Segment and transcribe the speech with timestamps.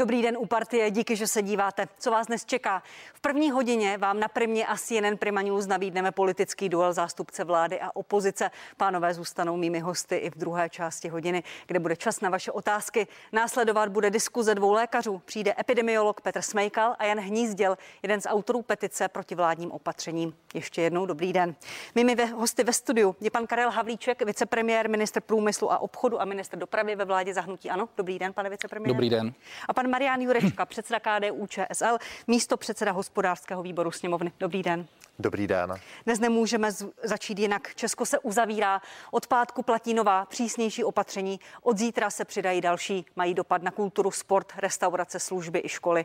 [0.00, 1.88] Dobrý den u partie, díky, že se díváte.
[1.98, 2.82] Co vás dnes čeká?
[3.14, 7.80] V první hodině vám na Primě a CNN Prima News nabídneme politický duel zástupce vlády
[7.80, 8.50] a opozice.
[8.76, 13.06] Pánové zůstanou mými hosty i v druhé části hodiny, kde bude čas na vaše otázky.
[13.32, 15.22] Následovat bude diskuze dvou lékařů.
[15.24, 20.34] Přijde epidemiolog Petr Smejkal a Jan Hnízděl, jeden z autorů petice proti vládním opatřením.
[20.54, 21.54] Ještě jednou dobrý den.
[21.94, 26.58] Mými hosty ve studiu je pan Karel Havlíček, vicepremiér, minister průmyslu a obchodu a minister
[26.58, 27.70] dopravy ve vládě zahnutí.
[27.70, 28.88] Ano, dobrý den, pane vicepremiér.
[28.88, 29.32] Dobrý den.
[29.68, 34.32] A pan Marian Jurečka, předseda KDU ČSL, místo předseda hospodářského výboru sněmovny.
[34.40, 34.86] Dobrý den.
[35.18, 35.74] Dobrý den.
[36.04, 37.74] Dnes nemůžeme z- začít jinak.
[37.74, 38.80] Česko se uzavírá.
[39.10, 41.40] Od pátku platí nová, přísnější opatření.
[41.62, 43.06] Od zítra se přidají další.
[43.16, 46.04] Mají dopad na kulturu, sport, restaurace, služby i školy.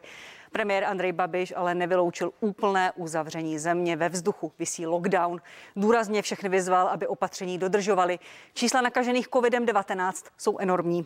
[0.52, 3.95] Premiér Andrej Babiš ale nevyloučil úplné uzavření země.
[3.95, 5.41] Ve vzduchu visí lockdown.
[5.75, 8.20] Důrazně všechny vyzval, aby opatření dodržovali.
[8.53, 11.05] Čísla nakažených COVID-19 jsou enormní.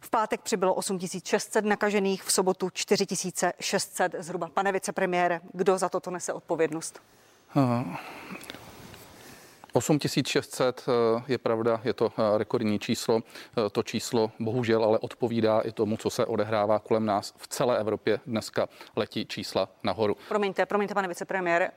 [0.00, 4.48] V pátek přibylo 8600 nakažených, v sobotu 4600 zhruba.
[4.54, 7.00] Pane vicepremiére, kdo za toto nese odpovědnost?
[9.72, 13.20] 8600 eh, je pravda, je to eh, rekordní číslo.
[13.66, 17.34] Eh, To číslo bohužel ale odpovídá i tomu, co se odehrává kolem nás.
[17.36, 20.16] V celé Evropě dneska letí čísla nahoru.
[20.28, 21.70] Promiňte, promiňte, pane vicepremiére.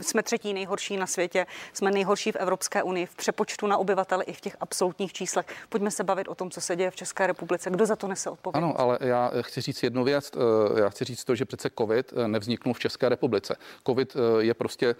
[0.00, 4.32] Jsme třetí nejhorší na světě, jsme nejhorší v Evropské unii v přepočtu na obyvatele i
[4.32, 5.46] v těch absolutních číslech.
[5.68, 7.70] Pojďme se bavit o tom, co se děje v České republice.
[7.70, 8.74] Kdo za to nese odpovědnost?
[8.78, 10.30] Ano, ale já chci říct jednu věc.
[10.76, 13.56] Eh, Já chci říct to, že přece COVID eh, nevzniknul v České republice.
[13.86, 14.94] COVID eh, je prostě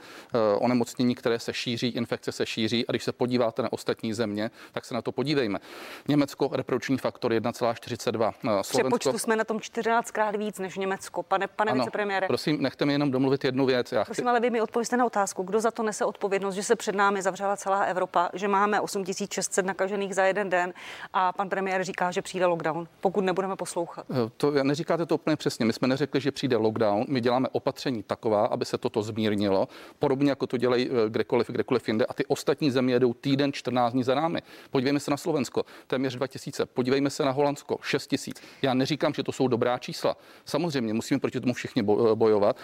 [0.59, 4.85] onemocnění, které se šíří, infekce se šíří a když se podíváte na ostatní země, tak
[4.85, 5.59] se na to podívejme.
[6.09, 8.63] Německo reprodukční faktor 1,42.
[8.63, 11.23] v přepočtu jsme na tom 14krát víc než Německo.
[11.23, 13.93] Pane, pane Ano, vicepremiére, prosím, nechte mi jenom domluvit jednu věc.
[13.93, 16.63] Já chci, prosím, ale vy mi odpověste na otázku, kdo za to nese odpovědnost, že
[16.63, 20.73] se před námi zavřela celá Evropa, že máme 8600 nakažených za jeden den
[21.13, 24.07] a pan premiér říká, že přijde lockdown, pokud nebudeme poslouchat.
[24.11, 25.65] Eh, To neříkáte to úplně přesně.
[25.65, 27.05] My jsme neřekli, že přijde lockdown.
[27.09, 31.89] My děláme opatření taková, aby se toto zmírnilo, podobně jako to dělají eh, kdekoliv, kdekoliv
[31.89, 32.07] jinde.
[32.07, 34.43] A ty ostatní země jedou týden, 14 dní za námi.
[34.71, 36.67] Podívejme se na Slovensko, téměř 2000.
[36.67, 38.43] Podívejme se na Holandsko, 6 tisíc.
[38.63, 40.17] Já neříkám, že to jsou dobrá čísla.
[40.45, 42.57] Samozřejmě musíme proti tomu všichni bo- bojovat,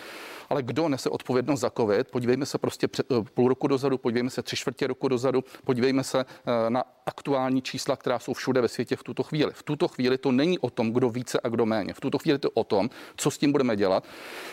[0.51, 1.96] ale kdo nese odpovědnost za COVID?
[2.05, 6.05] Podívejme se prostě před, eh, půl roku dozadu, podívejme se tři čtvrtě roku dozadu, podívejme
[6.05, 9.53] se eh, na aktuální čísla, která jsou všude ve světě v tuto chvíli.
[9.55, 11.95] V tuto chvíli to není o tom, kdo více a kdo méně.
[11.95, 14.05] V tuto chvíli to o tom, co s tím budeme dělat,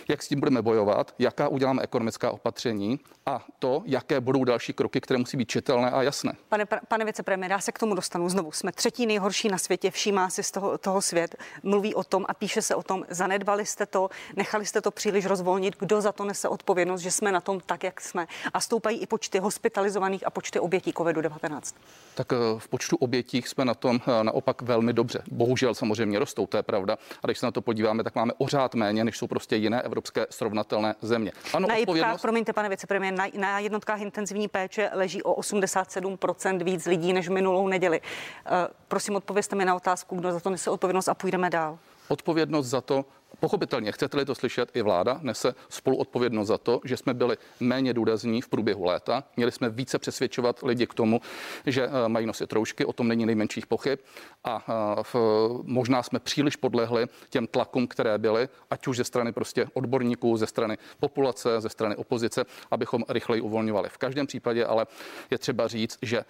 [0.08, 5.02] jak s tím budeme bojovat, jaká uděláme ekonomická opatření a to, jaké budou další kroky,
[5.02, 6.34] které musí být čitelné a jasné.
[6.50, 8.52] Pane, pane vicepremiér, já se k tomu dostanu znovu.
[8.52, 12.34] Jsme třetí nejhorší na světě, všímá si z toho, toho svět, mluví o tom a
[12.34, 13.06] píše se o tom.
[13.10, 15.76] Zanedbali jste to, nechali jste to příliš rozvolnit.
[15.80, 18.28] Kdo za to nese odpovědnost, že jsme na tom tak, jak jsme?
[18.54, 21.76] A stoupají i počty hospitalizovaných a počty obětí COVID-19.
[22.16, 25.24] Tak eh, v počtu obětí jsme na tom eh, naopak velmi dobře.
[25.32, 26.98] Bohužel samozřejmě rostou, to je pravda.
[27.24, 30.28] A když se na to podíváme, tak máme ořád méně, než jsou prostě jiné evropské
[30.30, 31.32] srovnatelné země.
[31.54, 32.22] Ano, Na jednotkách, odpovědnost.
[32.22, 37.68] promiňte, pane vicepremiér, na, na jednotkách intenzivní péče leží o 87% víc lidí než minulou
[37.68, 38.02] neděli.
[38.02, 38.58] Uh,
[38.88, 41.78] prosím, odpovězte mi na otázku, kdo za to nese odpovědnost a půjdeme dál.
[42.08, 43.06] Odpovědnost za to,
[43.44, 47.94] pochopitelně, chcete-li to slyšet, i vláda nese spolu odpovědnost za to, že jsme byli méně
[47.94, 49.24] důrazní v průběhu léta.
[49.38, 51.22] Měli jsme více přesvědčovat lidi k tomu,
[51.66, 54.00] že eh, mají nosit roušky, o tom není nejmenších pochyb.
[54.44, 55.16] A eh, v,
[55.64, 60.48] možná jsme příliš podlehli těm tlakům, které byly, ať už ze strany prostě odborníků, ze
[60.48, 63.90] strany populace, ze strany opozice, abychom rychleji uvolňovali.
[63.90, 64.88] V každém případě ale
[65.32, 66.26] je třeba říct, že eh,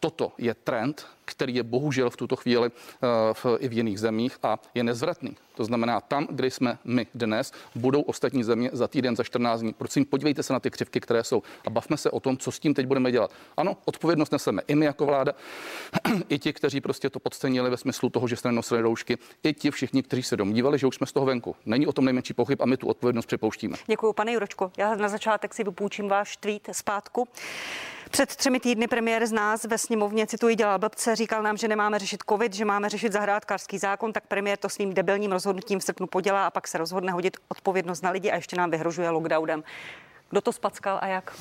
[0.00, 2.70] toto je trend, který je bohužel v tuto chvíli
[3.32, 5.36] v, i v jiných zemích a je nezvratný.
[5.58, 9.72] To znamená, tam, kde jsme my dnes, budou ostatní země za týden, za 14 dní.
[9.72, 12.58] Prosím, podívejte se na ty křivky, které jsou a bavme se o tom, co s
[12.58, 13.30] tím teď budeme dělat.
[13.56, 15.32] Ano, odpovědnost neseme i my jako vláda,
[16.28, 19.70] i ti, kteří prostě to podcenili ve smyslu toho, že jste nenosili roušky, i ti
[19.70, 21.56] všichni, kteří se domnívali, že už jsme z toho venku.
[21.66, 23.76] Není o tom nejmenší pochyb a my tu odpovědnost připouštíme.
[23.86, 24.72] Děkuji, pane Juročko.
[24.76, 27.28] Já na začátek si vypůjčím váš tweet zpátku.
[28.10, 31.98] Před třemi týdny premiér z nás ve sněmovně, cituji, dělal blbce, říkal nám, že nemáme
[31.98, 36.06] řešit covid, že máme řešit zahrádkářský zákon, tak premiér to svým debilním rozhodnutím v srpnu
[36.06, 39.64] podělá a pak se rozhodne hodit odpovědnost na lidi a ještě nám vyhrožuje lockdownem.
[40.30, 41.36] Kdo to spackal a jak?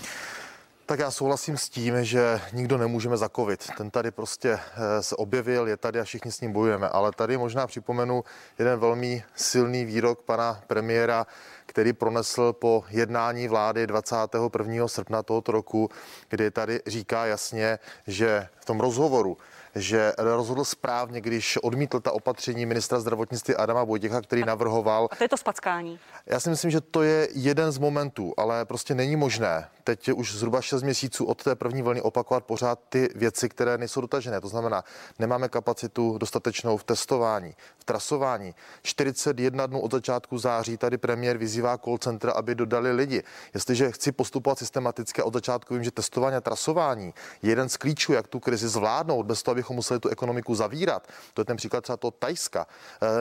[0.88, 3.68] Tak já souhlasím s tím, že nikdo nemůžeme za covid.
[3.78, 6.90] Ten tady prostě eh, se objevil, je tady a všichni s ním bojujeme.
[6.90, 8.24] Ale tady možná připomenu
[8.60, 11.28] jeden velmi silný výrok pana premiéra,
[11.66, 14.88] který pronesl po jednání vlády 21.
[14.88, 15.90] srpna tohoto roku,
[16.30, 19.38] kdy tady říká jasně, že v tom rozhovoru
[19.78, 25.08] že rozhodl správně, když odmítl ta opatření ministra zdravotnictví Adama Vojtěcha, který navrhoval.
[25.12, 26.00] A to je to spackání.
[26.26, 30.36] Já si myslím, že to je jeden z momentů, ale prostě není možné teď už
[30.36, 34.42] zhruba 6 měsíců od té první vlny opakovat pořád ty věci, které nejsou dotažené.
[34.42, 34.84] To znamená,
[35.20, 38.56] nemáme kapacitu dostatečnou v testování, v trasování.
[38.84, 43.24] 41 dnů od začátku září tady premiér vyzývá call center, aby dodali lidi.
[43.54, 48.14] Jestliže chci postupovat systematicky od začátku vím, že testování a trasování je jeden z klíčů,
[48.14, 51.08] jak tu krizi zvládnout, bez toho, abychom museli tu ekonomiku zavírat.
[51.34, 52.68] To je ten příklad třeba toho Tajska,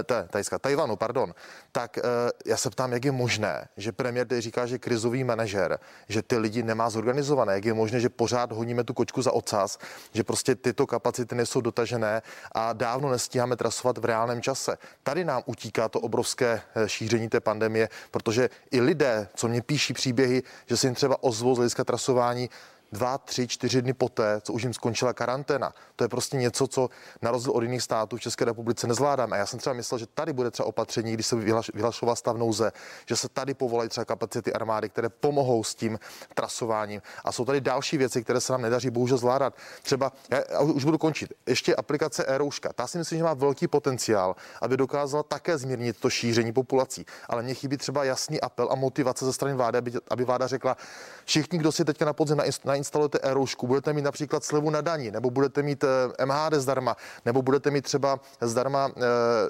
[0.01, 1.35] eh, Tajska, Tajvanu, pardon.
[1.73, 2.03] Tak eh,
[2.47, 5.79] já se ptám, jak je možné, že premiér tady říká, že krizový manažer,
[6.09, 9.79] že ty lidi nemá zorganizované, jak je možné, že pořád honíme tu kočku za ocas,
[10.13, 12.23] že prostě tyto kapacity nejsou dotažené
[12.53, 14.79] a dávno nestíháme trasovat v reálném čase.
[15.03, 19.93] Tady nám utíká to obrovské eh, šíření té pandemie, protože i lidé, co mě píší
[19.93, 22.51] příběhy, že se jim třeba ozvou z hlediska trasování,
[22.97, 25.73] dva, tři, čtyři dny poté, co už jim skončila karanténa.
[25.97, 26.89] To je prostě něco, co
[27.23, 29.37] na rozdíl od jiných států v České republice nezvládáme.
[29.37, 31.37] A já jsem třeba myslel, že tady bude třeba opatření, když se
[31.75, 32.73] vyhlašoval stav nouze,
[33.07, 35.99] že se tady povolají třeba kapacity armády, které pomohou s tím
[36.35, 37.03] trasováním.
[37.25, 39.55] A jsou tady další věci, které se nám nedaří bohužel zvládat.
[39.83, 42.73] Třeba, já už budu končit, ještě aplikace e-rouška.
[42.73, 47.07] Ta si myslím, že má velký potenciál, aby dokázala také zmírnit to šíření populací.
[47.29, 50.77] Ale mně chybí třeba jasný apel a motivace ze strany vlády, aby, aby vláda řekla,
[51.25, 52.41] všichni, kdo si teďka na podzim
[52.87, 57.43] nainstalujete e-roušku, budete mít například slevu na daní, nebo budete mít eh, MHD zdarma, nebo
[57.43, 59.01] budete mít třeba zdarma, eh,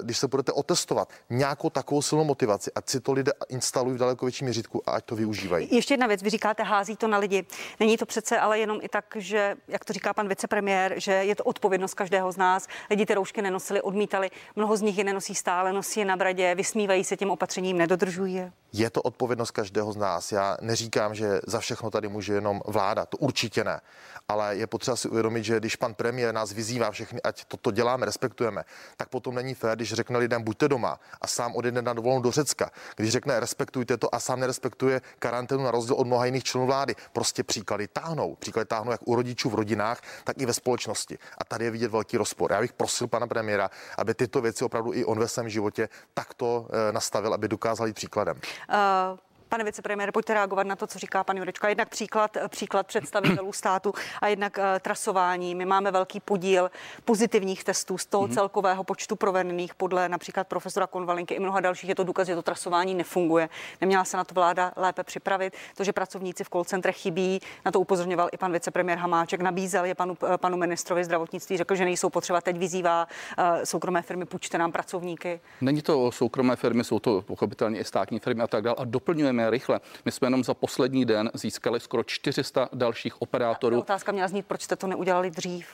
[0.03, 4.25] když se budete otestovat, nějakou takovou silnou motivaci, ať si to lidé instalují v daleko
[4.25, 5.67] větším měřítku a ať to využívají.
[5.71, 7.45] Ještě jedna věc, vy říkáte, hází to na lidi.
[7.79, 11.35] Není to přece ale jenom i tak, že, jak to říká pan vicepremiér, že je
[11.35, 12.67] to odpovědnost každého z nás.
[12.89, 16.55] Lidi ty roušky nenosili, odmítali, mnoho z nich je nenosí stále, nosí je na bradě,
[16.55, 18.51] vysmívají se těm opatřením, nedodržují je.
[18.77, 20.31] Je to odpovědnost každého z nás.
[20.31, 23.05] Já neříkám, že za všechno tady může jenom vláda.
[23.05, 23.81] To určitě ne.
[24.27, 28.05] Ale je potřeba si uvědomit, že když pan premiér nás vyzývá všechny, ať toto děláme,
[28.05, 28.63] respektujeme,
[28.97, 32.31] tak potom není fér, když řekne lidem buďte doma a sám odjede na dovolenou do
[32.31, 32.71] Řecka.
[32.95, 36.95] Když řekne respektujte to a sám nerespektuje karanténu na rozdíl od mnoha jiných členů vlády.
[37.13, 38.35] Prostě příklady táhnou.
[38.35, 41.17] Příklady táhnou jak u rodičů v rodinách, tak i ve společnosti.
[41.37, 42.51] A tady je vidět velký rozpor.
[42.51, 46.67] Já bych prosil pana premiéra, aby tyto věci opravdu i on ve svém životě takto
[46.69, 48.39] eh, nastavil, aby dokázal jít příkladem.
[48.69, 49.17] Uh...
[49.49, 51.69] Pane vicepremiére, pojďte reagovat na to, co říká pan Jurečka.
[51.69, 55.55] Jednak příklad, příklad představitelů státu a jednak uh, trasování.
[55.55, 56.71] My máme velký podíl
[57.05, 58.33] pozitivních testů z toho mm-hmm.
[58.33, 61.89] celkového počtu provedených podle například profesora Konvalinky i mnoha dalších.
[61.89, 63.49] Je to důkaz, že to trasování nefunguje.
[63.81, 65.53] Neměla se na to vláda lépe připravit.
[65.77, 69.85] To, že pracovníci v call centrech chybí, na to upozorňoval i pan vicepremiér Hamáček, nabízel
[69.85, 72.41] je panu, eh, panu ministrovi zdravotnictví, řekl, že nejsou potřeba.
[72.41, 73.07] Teď vyzývá
[73.37, 75.39] uh, soukromé firmy, půjčte nám pracovníky.
[75.61, 78.75] Není to soukromé firmy, jsou to pochopitelně i státní firmy a tak dále.
[78.79, 79.79] A doplňujeme jdeme rychle.
[80.05, 83.79] My jsme jenom za poslední den získali skoro 400 dalších operátorů.
[83.79, 85.67] Otázka měla znít, proč jste to neudělali dřív?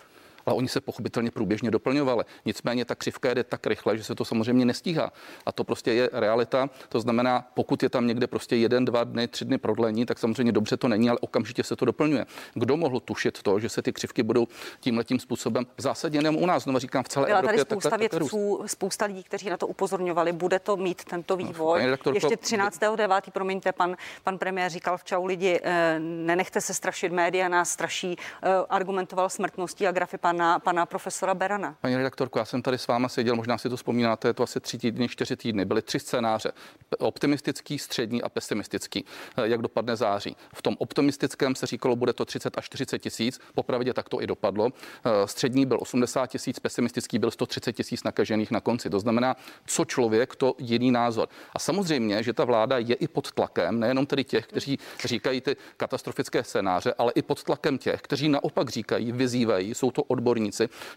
[0.45, 2.23] Ale oni se pochopitelně průběžně doplňovali.
[2.45, 5.11] Nicméně ta křivka jde tak rychle, že se to samozřejmě nestíhá.
[5.45, 6.69] A to prostě je realita.
[6.89, 10.51] To znamená, pokud je tam někde prostě jeden, dva dny, tři dny prodlení, tak samozřejmě
[10.51, 12.25] dobře to není, ale okamžitě se to doplňuje.
[12.53, 14.47] Kdo mohl tušit to, že se ty křivky budou
[14.79, 17.57] tím letím způsobem zásadně jenom u nás, znovu říkám v celé Byla Evropě.
[17.57, 20.31] tady spousta tak, vědců, spousta lidí, kteří na to upozorňovali.
[20.31, 21.97] Bude to mít tento no, vývoj.
[22.05, 23.21] No, Ještě 13.9.
[23.31, 28.17] promiňte, pan, pan premiér říkal v čau lidi, eh, nenechte se strašit, média nás straší,
[28.43, 31.75] eh, argumentoval smrtností a grafy pana, pana profesora Berana.
[31.81, 34.59] Paní redaktorko, já jsem tady s váma seděl, možná si to vzpomínáte, je to asi
[34.59, 35.65] tři týdny, čtyři týdny.
[35.65, 36.51] Byly tři scénáře.
[36.99, 39.05] Optimistický, střední a pesimistický.
[39.37, 40.35] Eh, jak dopadne září?
[40.55, 43.39] V tom optimistickém se říkalo, bude to 30 až 40 tisíc.
[43.55, 44.69] Popravdě tak to i dopadlo.
[45.05, 48.89] Eh, střední byl 80 tisíc, pesimistický byl 130 tisíc nakažených na konci.
[48.89, 51.29] To znamená, co člověk, to jiný názor.
[51.55, 55.55] A samozřejmě, že ta vláda je i pod tlakem, nejenom tedy těch, kteří říkají ty
[55.77, 60.22] katastrofické scénáře, ale i pod tlakem těch, kteří naopak říkají, vyzývají, jsou to odborníci,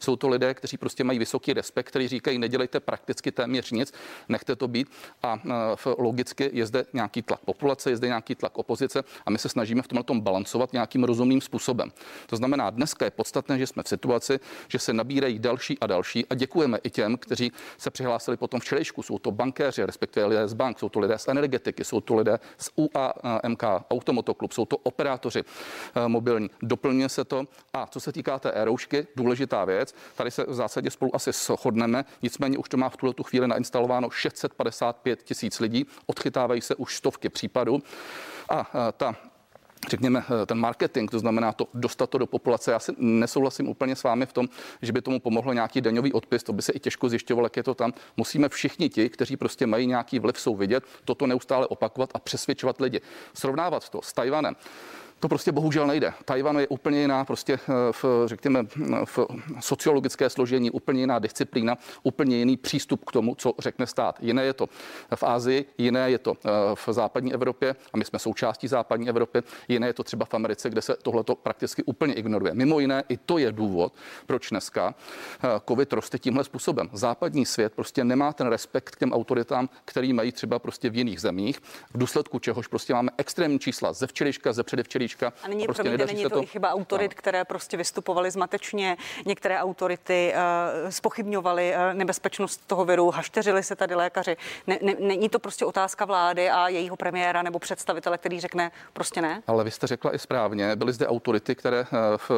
[0.00, 3.92] jsou to lidé, kteří prostě mají vysoký respekt, kteří říkají, nedělejte prakticky téměř nic,
[4.28, 4.88] nechte to být.
[5.22, 5.40] A
[5.86, 9.48] e, logicky je zde nějaký tlak populace, je zde nějaký tlak opozice a my se
[9.48, 11.92] snažíme v tomhle tom balancovat nějakým rozumným způsobem.
[12.26, 16.26] To znamená, dneska je podstatné, že jsme v situaci, že se nabírají další a další
[16.30, 19.02] a děkujeme i těm, kteří se přihlásili potom včerejšku.
[19.02, 22.38] Jsou to bankéři, respektive lidé z bank, jsou to lidé z energetiky, jsou to lidé
[22.58, 26.50] z UAMK, Automotoklub, jsou to operátoři e, mobilní.
[26.62, 27.44] Doplňuje se to.
[27.72, 29.94] A co se týká té e-roušky, důležitá věc.
[30.16, 33.48] Tady se v zásadě spolu asi shodneme, nicméně už to má v tuhle tu chvíli
[33.48, 37.82] nainstalováno 655 tisíc lidí, odchytávají se už stovky případů.
[38.48, 39.16] A ta
[39.88, 42.72] řekněme, ten marketing, to znamená to dostat to do populace.
[42.72, 44.48] Já si nesouhlasím úplně s vámi v tom,
[44.82, 47.62] že by tomu pomohlo nějaký daňový odpis, to by se i těžko zjišťovalo, jak je
[47.62, 47.92] to tam.
[48.16, 52.80] Musíme všichni ti, kteří prostě mají nějaký vliv, jsou vidět, toto neustále opakovat a přesvědčovat
[52.80, 53.00] lidi.
[53.34, 54.56] Srovnávat to s Tajvanem
[55.20, 56.12] To prostě bohužel nejde.
[56.24, 58.66] Tajvan je úplně jiná, prostě eh, v, řekněme,
[59.04, 59.18] v
[59.60, 64.18] sociologické složení, úplně jiná disciplína, úplně jiný přístup k tomu, co řekne stát.
[64.20, 64.68] Jiné je to
[65.14, 69.42] v Ázii, jiné je to eh, v západní Evropě, a my jsme součástí západní Evropy,
[69.68, 72.54] jiné je to třeba v Americe, kde se tohleto prakticky úplně ignoruje.
[72.54, 73.92] Mimo jiné, i to je důvod,
[74.26, 74.94] proč dneska
[75.44, 76.88] eh, COVID roste tímhle způsobem.
[76.92, 81.20] Západní svět prostě nemá ten respekt k těm autoritám, který mají třeba prostě v jiných
[81.20, 81.60] zemích,
[81.94, 85.06] v důsledku čehož prostě máme extrémní čísla ze včerejška, ze předevčerejška.
[85.22, 87.16] A není, a prostě promiňte, není to, to i chyba autorit, no.
[87.16, 88.96] které prostě vystupovaly zmatečně.
[89.26, 94.36] Některé autority uh, spochybňovaly uh, nebezpečnost toho viru, hašteřili se tady lékaři.
[94.66, 99.22] Ne, ne, není to prostě otázka vlády a jejího premiéra nebo představitele, který řekne prostě
[99.22, 99.42] ne?
[99.46, 102.30] Ale vy jste řekla i správně, byly zde autority, které uh, v,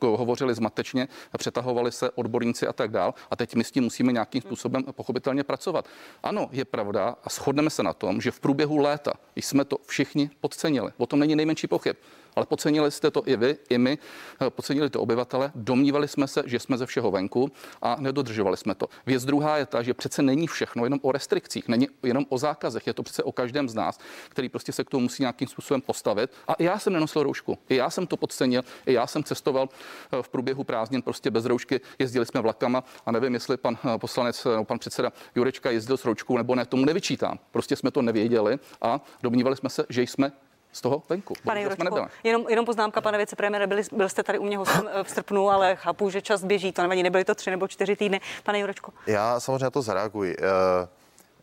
[0.00, 3.14] uh, hovořili zmatečně, přetahovali se odborníci a tak dál.
[3.30, 5.88] A teď my s tím musíme nějakým způsobem pochopitelně pracovat.
[6.22, 10.30] Ano, je pravda a shodneme se na tom, že v průběhu léta jsme to všichni
[10.40, 10.92] podcenili.
[10.96, 11.96] O tom není nejmenší pochyb
[12.36, 13.98] ale podcenili jste to i vy, i my,
[14.40, 18.74] eh, podcenili to obyvatele, domnívali jsme se, že jsme ze všeho venku a nedodržovali jsme
[18.74, 18.88] to.
[19.06, 22.86] Věc druhá je ta, že přece není všechno jenom o restrikcích, není jenom o zákazech,
[22.86, 25.80] je to přece o každém z nás, který prostě se k tomu musí nějakým způsobem
[25.80, 26.30] postavit.
[26.48, 29.68] A i já jsem nenosil roušku, i já jsem to podcenil, i já jsem cestoval
[30.12, 33.98] eh, v průběhu prázdnin prostě bez roušky, jezdili jsme vlakama a nevím, jestli pan eh,
[33.98, 37.38] poslanec, no, pan předseda Jurečka jezdil s rouškou nebo ne, tomu nevyčítám.
[37.50, 40.32] Prostě jsme to nevěděli a domnívali jsme se, že jsme
[40.72, 41.34] z toho venku.
[41.44, 45.10] Pane Juročko, jenom, jenom poznámka, pane vicepremiére, byli, byl jste tady u mě hostem v
[45.10, 48.20] srpnu, ale chápu, že čas běží, to nevadí, nebyly to tři nebo čtyři týdny.
[48.44, 48.92] Pane Juročko.
[49.06, 50.36] Já samozřejmě na to zareaguji.
[50.38, 50.88] Eh,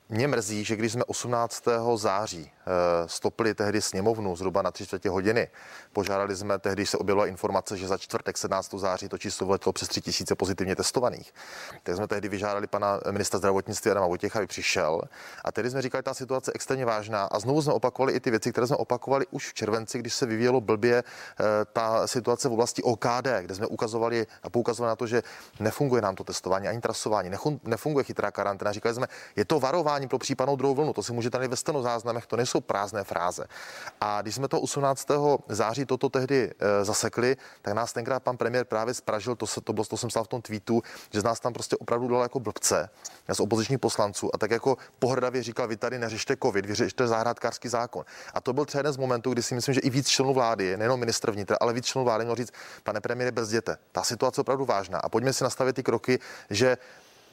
[0.09, 1.63] mě mrzí, že když jsme 18.
[1.95, 5.47] září Eh, stopli tehdy sněmovnu zhruba na tři čtvrtě hodiny.
[5.93, 8.79] Požádali jsme tehdy, se objevila informace, že za čtvrtek 17.
[8.79, 11.33] září to číslo vletlo přes 3 tisíce pozitivně testovaných.
[11.83, 15.01] Tak jsme tehdy vyžádali pana ministra zdravotnictví Adama Vojtěcha, aby přišel.
[15.45, 17.23] A tehdy jsme říkali, ta situace je extrémně vážná.
[17.25, 20.25] A znovu jsme opakovali i ty věci, které jsme opakovali už v červenci, když se
[20.25, 25.07] vyvíjelo blbě eh, ta situace v oblasti OKD, kde jsme ukazovali a poukazovali na to,
[25.07, 25.23] že
[25.59, 27.31] nefunguje nám to testování ani trasování,
[27.63, 28.71] nefunguje chytrá karanténa.
[28.71, 30.94] Říkali jsme, je to varování pro případnou druhou vlnu.
[30.94, 33.46] To si můžete tady ve stenozáznamech, to nejsou jsou prázdné fráze.
[34.01, 35.08] A když jsme to 18.
[35.50, 39.74] září toto tehdy e, zasekli, tak nás tenkrát pan premiér právě spražil, to, se, to,
[39.74, 40.82] bylo, to jsem stál v tom tweetu,
[41.13, 42.89] že z nás tam prostě opravdu dal jako blbce,
[43.34, 47.68] z opozičních poslanců a tak jako pohrdavě říkal, vy tady neřešte covid, vy řešte zahrádkářský
[47.68, 48.06] zákon.
[48.34, 50.77] A to byl třeba jeden z momentů, kdy si myslím, že i víc členů vlády,
[50.77, 52.53] nejenom ministr vnitra, ale víc členů vlády měl říct,
[52.84, 56.77] pane premiére, bezděte, ta situace je opravdu vážná a pojďme si nastavit ty kroky, že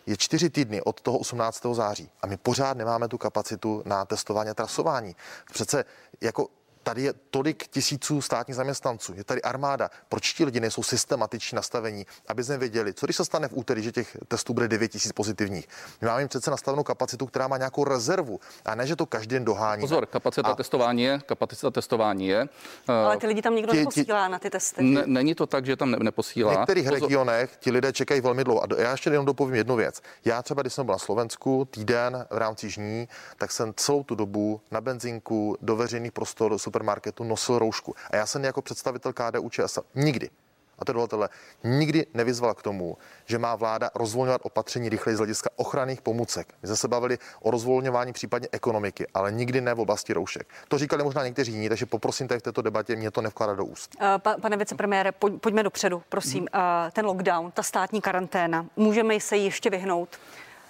[0.06, 1.66] je čtyři týdny od toho 18.
[1.72, 5.16] září a my pořád nemáme tu kapacitu na testování a trasování.
[5.52, 5.84] Přece
[6.20, 6.48] jako
[6.86, 9.90] tady je tolik tisíců státních zaměstnanců, je tady armáda.
[10.08, 13.82] Proč ti lidi nejsou systematičně nastavení, aby jsme věděli, co když se stane v úterý,
[13.82, 15.68] že těch testů bude 9 tisíc pozitivních.
[16.00, 19.44] My máme přece nastavenou kapacitu, která má nějakou rezervu a ne, že to každý den
[19.44, 19.80] dohání.
[19.80, 20.54] Pozor, kapacita a...
[20.54, 22.48] testování je, kapacita testování je.
[22.88, 24.82] Ale ty lidi tam nikdo ti, neposílá na ty testy.
[24.82, 26.54] Ne, není to tak, že tam ne, neposílá.
[26.54, 27.00] V některých Pozor.
[27.00, 28.62] regionech ti lidé čekají velmi dlouho.
[28.62, 30.02] A já ještě jenom dopovím jednu věc.
[30.24, 34.14] Já třeba, když jsem byl na Slovensku týden v rámci žní, tak jsem celou tu
[34.14, 37.94] dobu na benzínku do veřejných prostor, supermarketu nosil roušku.
[38.10, 40.30] A já jsem jako představitel KDU ČSL nikdy
[40.78, 41.28] a to dovolatele
[41.64, 46.54] nikdy nevyzval k tomu, že má vláda rozvolňovat opatření rychleji z hlediska ochranných pomůcek.
[46.62, 50.46] My jsme se bavili o rozvolňování případně ekonomiky, ale nikdy ne v oblasti roušek.
[50.68, 53.64] To říkali možná někteří jiní, takže poprosím tady v této debatě mě to nevkládat do
[53.64, 53.96] úst.
[54.00, 56.46] Eh, pa, pane vicepremiére, pojď, pojďme dopředu, prosím.
[56.52, 56.90] Hmm.
[56.92, 60.08] Ten lockdown, ta státní karanténa, můžeme se ještě vyhnout?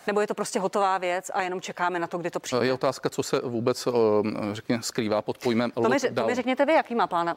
[0.06, 2.66] Nebo je to prostě hotová věc a jenom čekáme na to, kdy to přijde?
[2.66, 3.88] Je otázka, co se vůbec
[4.52, 7.34] řekně, skrývá pod pojmem to mi, to mi řekněte vy, jaký má plán,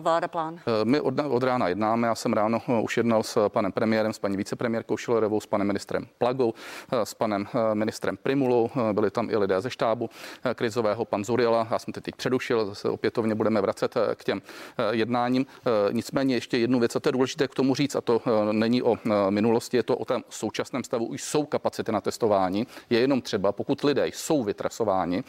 [0.00, 0.60] vláda plán?
[0.66, 4.12] Eh, my od, od rána jednáme, já jsem ráno eh, už jednal s panem premiérem,
[4.12, 6.54] s paní vicepremiérkou Šilerovou, s panem ministrem Plagou,
[6.92, 10.10] eh, s panem ministrem Primulou, byli tam i lidé ze štábu
[10.54, 14.42] krizového, pan Zuriela, já jsem teď předušil, zase opětovně budeme vracet k těm
[14.90, 15.46] jednáním.
[15.90, 18.22] Nicméně ještě jednu věc, a to je důležité k tomu říct, a to
[18.52, 18.98] není o
[19.30, 22.66] minulosti, je to o tom současném stavu, už jsou kapacity na testování.
[22.90, 25.22] Je jenom třeba, pokud lidé jsou vytrasováni,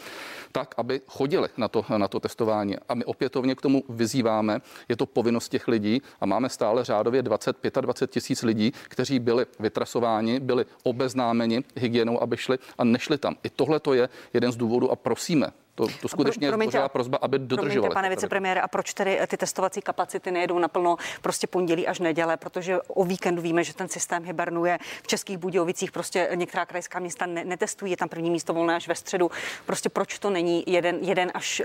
[0.52, 2.76] tak, aby chodili na to, na to testování.
[2.90, 7.22] A my opětovně k tomu vyzýváme, je to povinnost těch lidí a máme stále řádově
[7.22, 13.36] 20, 25 tisíc lidí, kteří byli vytrasováni, byli obeznámeni hygienou, aby šli a nešli tam.
[13.44, 15.54] I tohle to je jeden z důvodů a prosíme
[15.88, 17.72] to, to skutečně pro, je prozba, aby dodržovali.
[17.72, 22.38] Promiňte, pane vicepremiére, a proč tedy ty testovací kapacity nejedou naplno prostě pondělí až neděle,
[22.38, 24.78] protože o víkendu víme, že ten systém hibernuje.
[25.04, 28.88] V Českých Budějovicích prostě některá krajská města ne, netestují, je tam první místo volné až
[28.88, 29.32] ve středu.
[29.66, 31.62] Prostě proč to není jeden, jeden až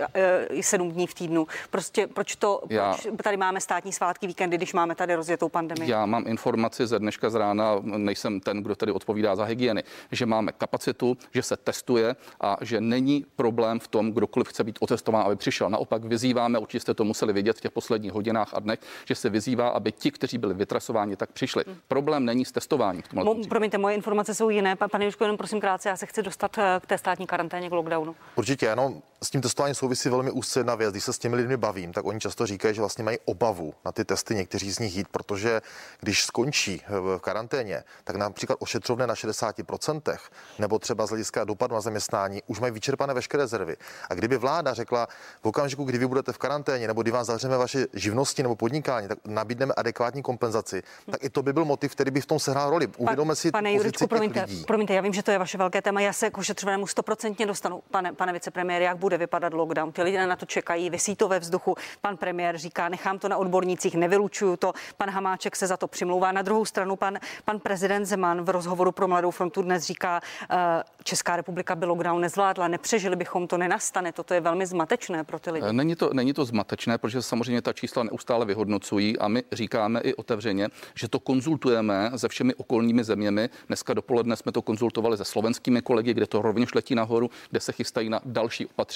[0.50, 1.46] uh, sedm dní v týdnu?
[1.70, 5.90] Prostě proč to, já, proč tady máme státní svátky, víkendy, když máme tady rozjetou pandemii?
[5.90, 10.26] Já mám informaci ze dneška z rána, nejsem ten, kdo tady odpovídá za hygieny, že
[10.26, 14.78] máme kapacitu, že se testuje a že není problém v tom, tom, kdokoliv chce být
[14.80, 15.70] otestován, aby přišel.
[15.70, 19.30] Naopak vyzýváme, určitě jste to museli vidět v těch posledních hodinách a dnech, že se
[19.30, 21.64] vyzývá, aby ti, kteří byli vytrasováni, tak přišli.
[21.66, 21.76] Hmm.
[21.88, 23.02] Problém není s testováním.
[23.12, 24.76] Mo, promiňte, moje informace jsou jiné.
[24.76, 27.72] Pane Juško, jenom prosím krátce, já se chci dostat eh, k té státní karanténě, k
[27.72, 28.16] lockdownu.
[28.36, 29.02] Určitě, ano.
[29.22, 30.90] S tím testováním souvisí velmi úzce jedna věc.
[30.90, 33.92] Když se s těmi lidmi bavím, tak oni často říkají, že vlastně mají obavu na
[33.92, 35.62] ty testy někteří z nich jít, protože
[36.00, 40.18] když skončí v karanténě, tak například ošetřovné na 60%
[40.58, 43.76] nebo třeba z hlediska dopadu na zaměstnání už mají vyčerpané veškeré rezervy.
[44.10, 45.08] A kdyby vláda řekla,
[45.42, 49.08] v okamžiku, kdy vy budete v karanténě nebo kdy vám zavřeme vaše živnosti nebo podnikání,
[49.08, 52.70] tak nabídneme adekvátní kompenzaci, tak i to by byl motiv, který by v tom sehrál
[52.70, 52.86] roli.
[52.96, 54.64] Uvědomme si pane Juričku, promiňte, lidí.
[54.64, 56.00] promiňte, já vím, že to je vaše velké téma.
[56.00, 59.92] Já se k ošetřovanému stoprocentně dostanu, pane, pane vicepremiér, jak bude vypadat lockdown.
[59.92, 61.74] Ty lidé na to čekají, vysí to ve vzduchu.
[62.00, 64.72] Pan premiér říká, nechám to na odbornících, nevylučuju to.
[64.96, 66.32] Pan Hamáček se za to přimlouvá.
[66.32, 70.20] Na druhou stranu pan, pan prezident Zeman v rozhovoru pro Mladou frontu dnes říká,
[70.50, 70.56] uh,
[71.04, 74.12] Česká republika by lockdown nezvládla, nepřežili bychom to, nenastane.
[74.12, 75.66] Toto je velmi zmatečné pro ty lidi.
[75.72, 80.14] Není to, není to zmatečné, protože samozřejmě ta čísla neustále vyhodnocují a my říkáme i
[80.14, 83.48] otevřeně, že to konzultujeme se všemi okolními zeměmi.
[83.66, 87.72] Dneska dopoledne jsme to konzultovali se slovenskými kolegy, kde to rovněž letí nahoru, kde se
[87.72, 88.95] chystají na další opatření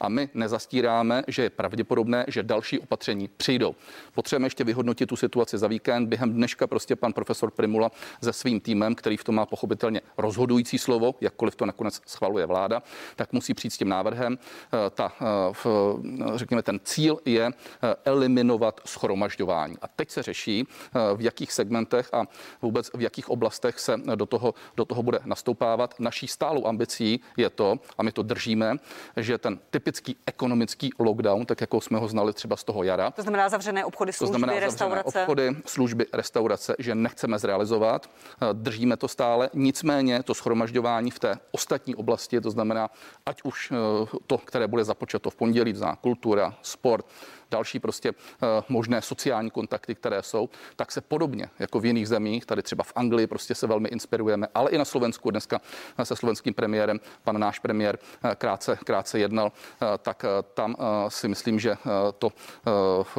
[0.00, 3.74] a my nezastíráme, že je pravděpodobné, že další opatření přijdou.
[4.14, 6.06] Potřebujeme ještě vyhodnotit tu situaci za víkend.
[6.06, 7.90] Během dneška prostě pan profesor Primula
[8.22, 12.82] se svým týmem, který v tom má pochopitelně rozhodující slovo, jakkoliv to nakonec schvaluje vláda,
[13.16, 14.38] tak musí přijít s tím návrhem.
[14.38, 19.76] Eh, ta, eh, řekněme, ten cíl je eh, eliminovat schromažďování.
[19.82, 20.66] A teď se řeší,
[21.16, 22.24] v jakých segmentech a
[22.62, 25.94] vůbec v jakých oblastech se do toho, do toho bude nastoupávat.
[25.98, 28.76] Naší stálou ambicí je to, a my to držíme,
[29.24, 33.10] že ten typický ekonomický lockdown, tak jako jsme ho znali třeba z toho jara.
[33.10, 35.20] To znamená zavřené obchody, služby, to znamená restaurace.
[35.20, 38.10] obchody, služby, restaurace, že nechceme zrealizovat.
[38.52, 39.50] Držíme to stále.
[39.54, 42.90] Nicméně to schromažďování v té ostatní oblasti, to znamená,
[43.26, 43.72] ať už
[44.26, 47.06] to, které bude započato v pondělí, za kultura, sport,
[47.54, 52.46] další prostě eh, možné sociální kontakty, které jsou, tak se podobně jako v jiných zemích,
[52.46, 55.60] tady třeba v Anglii prostě se velmi inspirujeme, ale i na Slovensku dneska
[56.02, 60.76] se slovenským premiérem, pan náš premiér eh, krátce, krátce jednal, eh, tak tam
[61.08, 61.76] si myslím, že
[62.18, 62.32] to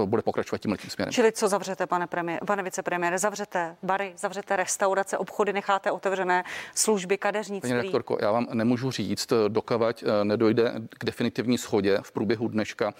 [0.05, 1.13] bude pokračovat tím letím směrem.
[1.13, 3.19] Čili co zavřete, pane, premiér, pane vicepremiére?
[3.19, 6.43] Zavřete bary, zavřete restaurace, obchody, necháte otevřené
[6.75, 7.69] služby, kadeřnictví?
[7.69, 12.93] Paní rektorko, já vám nemůžu říct, dokavať nedojde k definitivní schodě v průběhu dneška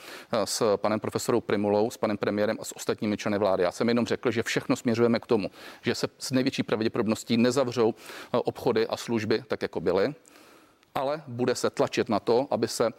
[0.45, 3.63] s panem profesorem profesorou Primulou, s panem premiérem a s ostatními členy vlády.
[3.63, 7.93] Já jsem jenom řekl, že všechno směřujeme k tomu, že se s největší pravděpodobností nezavřou
[7.93, 10.13] eh, obchody a služby tak, jako byly
[10.95, 12.89] ale bude se tlačit na to, aby se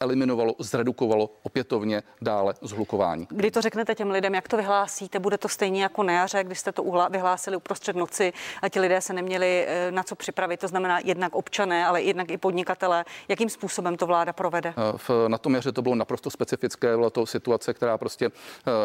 [0.00, 3.26] zeliminovalo, eh, zredukovalo opětovně dále zhlukování.
[3.30, 5.18] Kdy to řeknete těm lidem, jak to vyhlásíte?
[5.18, 9.00] Bude to stejně jako na jaře, když jste to vyhlásili uprostřed noci a ti lidé
[9.00, 10.60] se neměli eh, na co připravit.
[10.60, 13.04] To znamená jednak občané, ale jednak i podnikatelé.
[13.28, 14.68] Jakým způsobem to vláda provede?
[14.68, 16.96] Eh, v, na tom jaře to bylo naprosto specifické.
[16.96, 18.30] Byla to situace, která prostě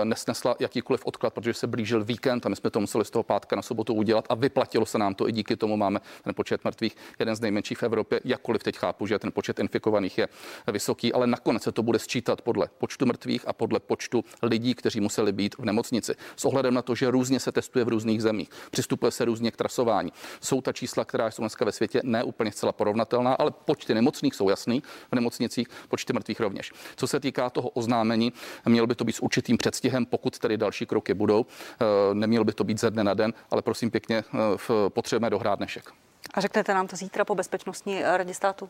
[0.04, 3.56] nesnesla jakýkoliv odklad, protože se blížil víkend a my jsme to museli z toho pátka
[3.56, 6.96] na sobotu udělat a vyplatilo se nám to i díky tomu máme ten počet mrtvých
[7.20, 8.20] jeden z nejmenších v Evropě.
[8.26, 10.28] Jak jakkoliv teď chápu, že ten počet infikovaných je
[10.72, 15.00] vysoký, ale nakonec se to bude sčítat podle počtu mrtvých a podle počtu lidí, kteří
[15.00, 16.16] museli být v nemocnici.
[16.36, 19.58] S ohledem na to, že různě se testuje v různých zemích, přistupuje se různě k
[19.58, 20.12] trasování.
[20.42, 24.36] Jsou ta čísla, která jsou dneska ve světě ne úplně zcela porovnatelná, ale počty nemocných
[24.36, 26.72] jsou jasný v nemocnicích, počty mrtvých rovněž.
[26.96, 28.34] Co se týká toho oznámení,
[28.66, 31.46] měl by to být s určitým předstihem, pokud tedy další kroky budou.
[31.46, 35.60] Eh, neměl by to být ze dne na den, ale prosím pěkně, eh, potřebujeme dohrát
[35.60, 36.09] dnešek.
[36.34, 38.70] A řeknete nám to zítra po bezpečnostní eh, radě státu?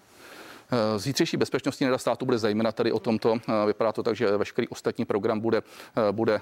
[0.71, 3.37] Eh, zítřejší bezpečnostní rada státu bude zejména tady o tomto.
[3.49, 5.61] Eh, vypadá to tak, že veškerý ostatní program bude,
[6.11, 6.41] bude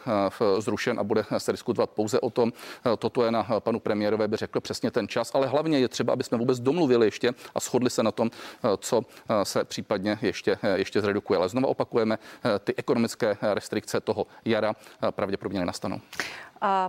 [0.59, 2.53] zrušen a bude se diskutovat pouze o tom.
[2.99, 6.23] Toto je na panu premiérové, by řekl přesně ten čas, ale hlavně je třeba, aby
[6.23, 8.31] jsme vůbec domluvili ještě a shodli se na tom,
[8.77, 9.01] co
[9.43, 11.37] se případně ještě, ještě zredukuje.
[11.37, 12.17] Ale znovu opakujeme,
[12.63, 14.73] ty ekonomické restrikce toho jara
[15.11, 16.01] pravděpodobně nenastanou.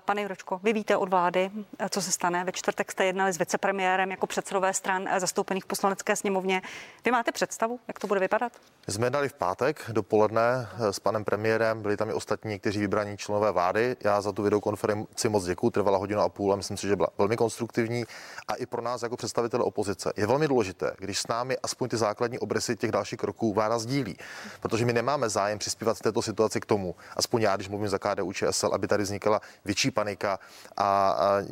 [0.04, 1.50] Pane Juročko, vy víte od vlády,
[1.90, 2.44] co se stane.
[2.44, 6.62] Ve čtvrtek jste jednali s vicepremiérem jako předsedové stran zastoupených v poslanecké sněmovně.
[7.04, 8.52] Vy máte představu, jak to bude vypadat?
[8.88, 13.52] Jsme jednali v pátek dopoledne s panem premiérem, byli tam i ostatní někteří vybraní členové
[13.52, 13.96] vlády.
[14.04, 17.08] Já za tu videokonferenci moc děkuji, trvala hodinu a půl a myslím si, že byla
[17.18, 18.04] velmi konstruktivní.
[18.48, 21.96] A i pro nás jako představitele opozice je velmi důležité, když s námi aspoň ty
[21.96, 24.16] základní obrysy těch dalších kroků vláda sdílí.
[24.60, 27.98] Protože my nemáme zájem přispívat v této situaci k tomu, aspoň já, když mluvím za
[27.98, 30.38] KDU ČSL, aby tady vznikala větší panika
[30.76, 31.42] a, a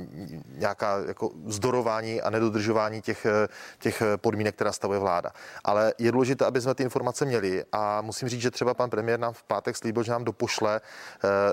[0.48, 3.26] nějaká jako zdorování a nedodržování těch,
[3.78, 5.30] těch podmínek, která stavuje vláda.
[5.64, 9.20] Ale je důležité, aby jsme ty informace měli a musím říct, že třeba pan premiér
[9.20, 10.80] nám v pátek slíbil, že nám dopošle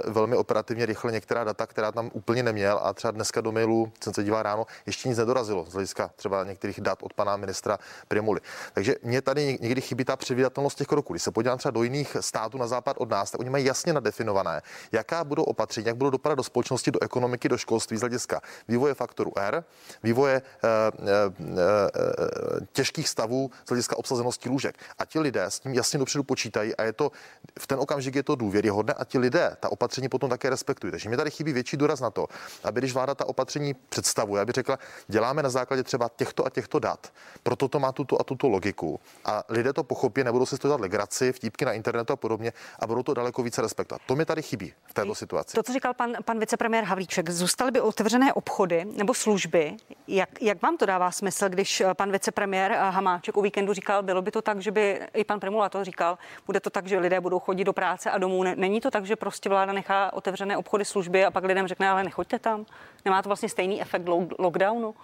[0.08, 4.13] velmi operativně rychle některá data, která tam úplně neměl a třeba dneska do mailu, jsem
[4.13, 8.39] se díval ráno, ještě nic nedorazilo z hlediska třeba některých dat od pana ministra Primuly.
[8.73, 11.13] Takže mě tady někdy chybí ta předvídatelnost těch kroků.
[11.13, 13.93] Když se podívám třeba do jiných států na západ od nás, tak oni mají jasně
[13.93, 18.42] nadefinované, jaká budou opatření, jak budou dopadat do společnosti, do ekonomiky, do školství z hlediska
[18.68, 19.63] vývoje faktoru R,
[20.04, 24.78] vývoje e, e, e, těžkých stavů z hlediska obsazenosti lůžek.
[25.00, 27.12] A ti lidé s tím jasně dopředu počítají a je to
[27.60, 30.92] v ten okamžik je to důvěryhodné a ti lidé ta opatření potom také respektují.
[30.92, 32.28] Takže mi tady chybí větší důraz na to,
[32.63, 36.80] aby když vláda ta opatření představuje, aby řekla, děláme na základě třeba těchto a těchto
[36.80, 37.13] dat,
[37.44, 39.00] proto to má tuto a tuto logiku.
[39.26, 42.88] A lidé to pochopí, nebudou si to dělat legraci, vtípky na internetu a podobně a
[42.88, 44.02] budou to daleko více respektovat.
[44.06, 45.56] To mi tady chybí v této situaci.
[45.56, 49.78] To, co říkal pan, pan vicepremiér Havlíček, zůstaly by otevřené obchody nebo služby.
[50.08, 54.32] Jak, jak vám to dává smysl, když pan vicepremiér Hamáček o víkendu říkal, bylo by
[54.32, 57.39] to tak, že by i pan Primula to říkal, bude to tak, že lidé budou
[57.39, 58.43] chodit do práce a domů.
[58.43, 62.04] Není to tak, že prostě vláda nechá otevřené obchody, služby a pak lidem řekne, ale
[62.04, 62.65] nechoďte tam.
[63.06, 64.08] Nemá to vlastně stejný efekt
[64.39, 64.96] lockdownu?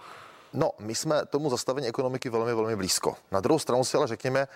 [0.52, 3.16] No, my jsme tomu zastavení ekonomiky velmi, velmi blízko.
[3.30, 4.48] Na druhou stranu si ale řekněme, Eh,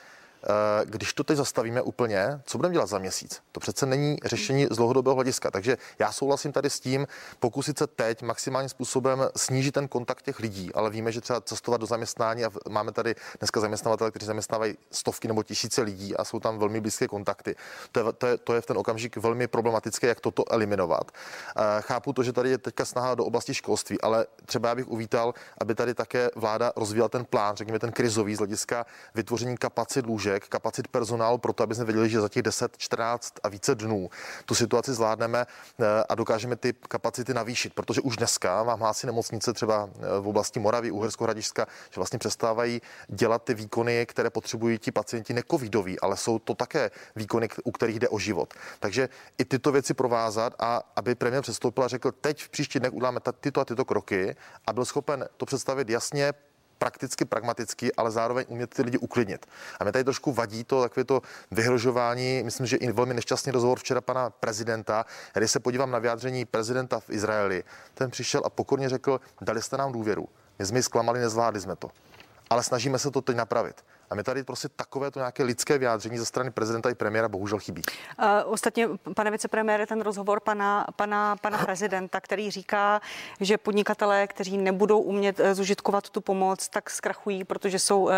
[0.85, 3.41] když to teď zastavíme úplně, co budeme dělat za měsíc?
[3.53, 5.51] To přece není řešení z dlouhodobého hlediska.
[5.51, 7.07] Takže já souhlasím tady s tím,
[7.39, 11.81] pokusit se teď maximálním způsobem snížit ten kontakt těch lidí, ale víme, že třeba cestovat
[11.81, 16.41] do zaměstnání a máme tady dneska zaměstnavatele, kteří zaměstnávají stovky nebo tisíce lidí a jsou
[16.41, 17.57] tam velmi blízké kontakty.
[17.93, 21.11] To je, to je, to je v ten okamžik velmi problematické, jak toto eliminovat.
[21.11, 24.89] Eh, chápu to, že tady je teďka snaha do oblasti školství, ale třeba já bych
[24.89, 30.07] uvítal, aby tady také vláda rozvíjela ten plán, řekněme ten krizový z hlediska vytvoření kapacit
[30.07, 33.49] lůžek lůžek, kapacit personálu pro to, aby jsme věděli, že za těch 10, 14 a
[33.49, 34.11] více dnů
[34.45, 39.53] tu situaci zvládneme eh, a dokážeme ty kapacity navýšit, protože už dneska vám hlásí nemocnice
[39.53, 44.79] třeba eh, v oblasti Moravy, Uhersko, Hradišska, že vlastně přestávají dělat ty výkony, které potřebují
[44.79, 48.55] ti pacienti necovidoví, ale jsou to také výkony, u kterých jde o život.
[48.81, 52.93] Takže i tyto věci provázat a aby premiér předstoupil a řekl, teď v příští dnech
[52.93, 56.33] uděláme tyto a tyto kroky a byl schopen to představit jasně,
[56.85, 59.47] prakticky pragmaticky, ale zároveň umět ty lidi uklidnit.
[59.81, 62.43] A mě tady trošku vadí to takové to vyhrožování.
[62.45, 65.05] Myslím, že i velmi nešťastný rozhovor včera pana prezidenta.
[65.33, 69.77] Když se podívám na vyjádření prezidenta v Izraeli, ten přišel a pokorně řekl, dali jste
[69.77, 70.29] nám důvěru.
[70.59, 71.91] My jsme ji zklamali, nezvládli jsme to.
[72.51, 73.85] Ale snažíme se to teď napravit.
[74.11, 77.59] A mi tady prostě takové to nějaké lidské vyjádření ze strany prezidenta i premiéra bohužel
[77.59, 77.83] chybí.
[78.19, 83.01] Uh, ostatně, pane vicepremiére, ten rozhovor pana, pana, pana prezidenta, který říká,
[83.41, 88.11] že podnikatelé, kteří nebudou umět uh, zužitkovat tu pomoc, tak zkrachují, protože jsou, uh,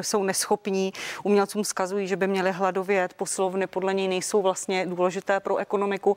[0.00, 0.92] jsou neschopní.
[1.22, 6.16] Umělcům zkazují, že by měli hladovět, poslovny podle něj nejsou vlastně důležité pro ekonomiku.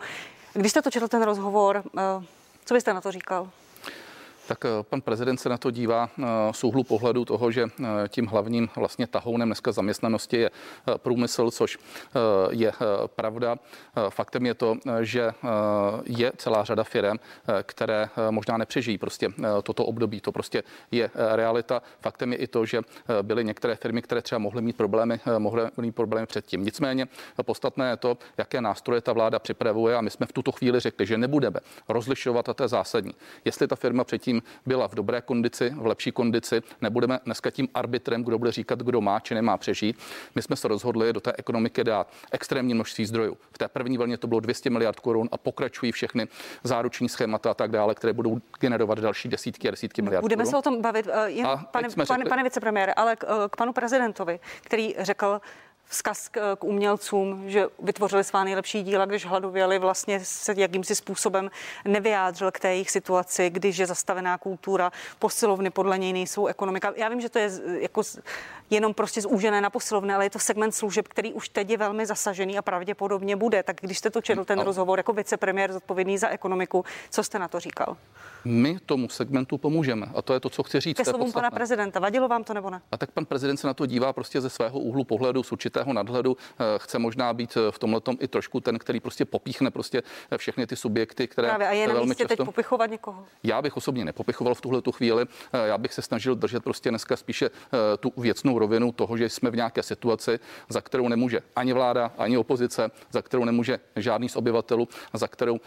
[0.54, 2.24] Když jste to četl ten rozhovor, uh,
[2.66, 3.50] co byste na to říkal?
[4.52, 7.86] Tak eh, pan prezident se na to dívá eh, z úhlu pohledu toho, že eh,
[8.08, 10.52] tím hlavním vlastně tahounem dneska zaměstnanosti je
[10.98, 11.78] průmysl, což
[12.50, 12.72] je
[13.06, 13.56] pravda.
[14.10, 15.32] Faktem je to, že
[16.06, 17.18] je celá řada firm,
[17.64, 19.30] které možná nepřežijí prostě
[19.64, 20.22] toto období.
[20.22, 21.82] To prostě je realita.
[22.02, 22.82] Faktem je i to, že
[23.22, 26.66] byly některé firmy, které třeba mohly mít problémy, mohly mít problémy předtím.
[26.66, 27.08] Nicméně
[27.44, 31.06] podstatné je to, jaké nástroje ta vláda připravuje a my jsme v tuto chvíli řekli,
[31.06, 31.60] že nebudeme
[31.90, 33.14] rozlišovat a to je zásadní.
[33.46, 36.62] Jestli ta firma předtím byla v dobré kondici, v lepší kondici.
[36.82, 39.98] Nebudeme dneska tím arbitrem, kdo bude říkat, kdo má či nemá přežít.
[40.36, 43.38] My jsme se rozhodli do té ekonomiky dát extrémní množství zdrojů.
[43.52, 46.28] V té první vlně to bylo 200 miliard korun a pokračují všechny
[46.64, 50.52] záruční schémata a tak dále, které budou generovat další desítky a desítky miliard Budeme korun.
[50.52, 52.06] se o tom bavit, uh, jen, pane, řekli...
[52.06, 55.42] pane, pane vicepremiére, ale k, uh, k panu prezidentovi, který řekl,
[55.92, 61.52] vzkaz k, k umělcům, že vytvořili svá nejlepší díla, když hladověli, vlastně se jakýmsi způsobem
[61.86, 66.94] nevyjádřil k té jejich situaci, když je zastavená kultura, posilovny podle něj nejsou ekonomika.
[66.96, 68.02] Já vím, že to je jako
[68.70, 72.06] jenom prostě zúžené na posilovny, ale je to segment služeb, který už teď je velmi
[72.06, 73.64] zasažený a pravděpodobně bude.
[73.64, 77.48] Tak když jste to četl ten rozhovor jako vicepremiér zodpovědný za ekonomiku, co jste na
[77.48, 77.98] to říkal?
[78.46, 80.98] My tomu segmentu pomůžeme a to je to, co chci říct.
[80.98, 82.82] Ke slovům pana prezidenta, vadilo vám to nebo ne?
[82.92, 85.94] A tak pan prezident se na to dívá prostě ze svého úhlu pohledu, z určitého
[85.94, 86.38] nadhledu.
[86.60, 90.38] Eh, chce možná být eh, v tomhle i trošku ten, který prostě popíchne prostě eh,
[90.38, 92.28] všechny ty subjekty, které Právě, a je na velmi často...
[92.28, 93.26] teď popichovat někoho?
[93.44, 95.26] Já bych osobně nepopichoval v tuhle tu chvíli.
[95.54, 97.50] Já bych se snažil držet prostě dneska spíše
[98.00, 100.40] tu věcnou rovinu toho, že jsme v nějaké situaci,
[100.70, 105.60] za kterou nemůže ani vláda, ani opozice, za kterou nemůže žádný z obyvatelů, za kterou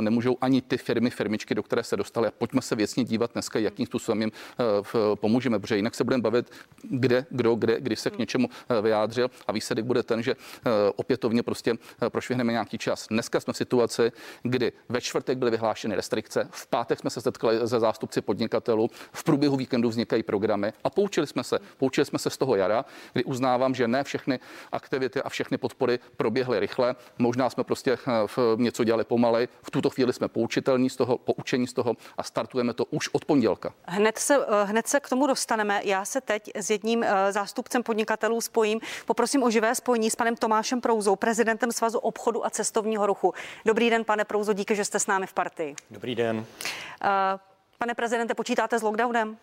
[0.00, 2.28] nemůžou ani ty firmy, firmičky, do které se dostaly.
[2.28, 4.32] A pojďme se věcně dívat dneska, jakým způsobem jim
[5.14, 6.50] pomůžeme, protože jinak se budeme bavit,
[6.82, 8.48] kde, kdo, kde, kdy se k něčemu
[8.82, 10.34] vyjádřil a výsledek bude ten, že
[10.96, 11.74] opětovně prostě
[12.08, 13.06] prošvihneme nějaký čas.
[13.10, 17.58] Dneska jsme v situaci, kdy ve čtvrtek byly vyhlášeny restrikce, v pátek jsme se setkali
[17.62, 21.58] ze zástupci podnikatelů, v průběhu víkendu vznikají programy a poučili jsme se.
[21.76, 24.40] Poučili jsme se z toho jara, kdy uznávám, že ne všechny
[24.72, 26.94] aktivity a všechny podpory proběhly rychle.
[27.18, 27.98] Možná jsme prostě
[28.56, 29.48] něco dělali pomalej.
[29.62, 33.24] V tuto chvíli jsme poučitelní z toho, poučení z toho a startujeme to už od
[33.24, 33.72] pondělka.
[33.86, 35.80] Hned se, hned se k tomu dostaneme.
[35.84, 38.80] Já se teď s jedním eh, zástupcem podnikatelů spojím.
[39.06, 43.34] Poprosím o živé spojení s panem Tomášem Prouzou, prezidentem Svazu obchodu a cestovního ruchu.
[43.64, 45.74] Dobrý den, pane Prouzo, díky, že jste s námi v partii.
[45.90, 46.44] Dobrý den.
[47.02, 47.08] Eh,
[47.78, 49.36] pane prezidente, počítáte s lockdownem?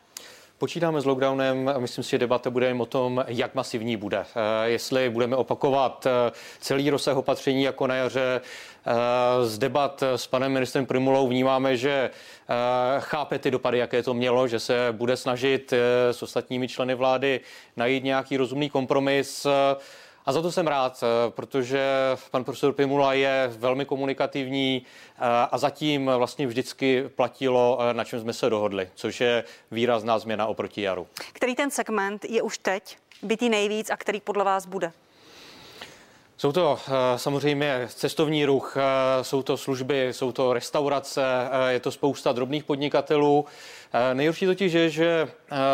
[0.59, 4.17] Počítáme s lockdownem a myslím si, že debata bude jen o tom, jak masivní bude.
[4.17, 6.07] Eh, jestli budeme opakovat
[6.59, 8.41] celý rozsah opatření jako na jaře,
[9.43, 12.09] z debat s panem ministrem Primulou vnímáme, že
[12.99, 15.73] chápe ty dopady, jaké to mělo, že se bude snažit
[16.11, 17.39] s ostatními členy vlády
[17.75, 19.47] najít nějaký rozumný kompromis.
[20.27, 21.81] A za to jsem rád, protože
[22.31, 24.85] pan profesor Pimula je velmi komunikativní
[25.51, 30.81] a zatím vlastně vždycky platilo, na čem jsme se dohodli, což je výrazná změna oproti
[30.81, 31.07] jaru.
[31.33, 34.91] Který ten segment je už teď bytý nejvíc a který podle vás bude?
[36.39, 41.79] Jsou to eh, samozřejmě cestovní ruch, eh, jsou to služby, jsou to restaurace, eh, je
[41.79, 43.45] to spousta drobných podnikatelů.
[44.13, 45.27] Nejhorší totiž je, že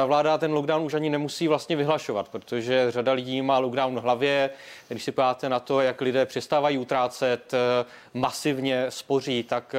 [0.06, 4.49] vláda ten lockdown už ani nemusí vlastně vyhlašovat, protože řada lidí má lockdown v hlavě.
[4.88, 7.54] Když si podíváte na to, jak lidé přestávají utrácet,
[8.13, 9.76] masivně spoří, tak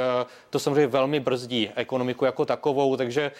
[0.50, 3.30] to samozřejmě velmi brzdí ekonomiku jako takovou, takže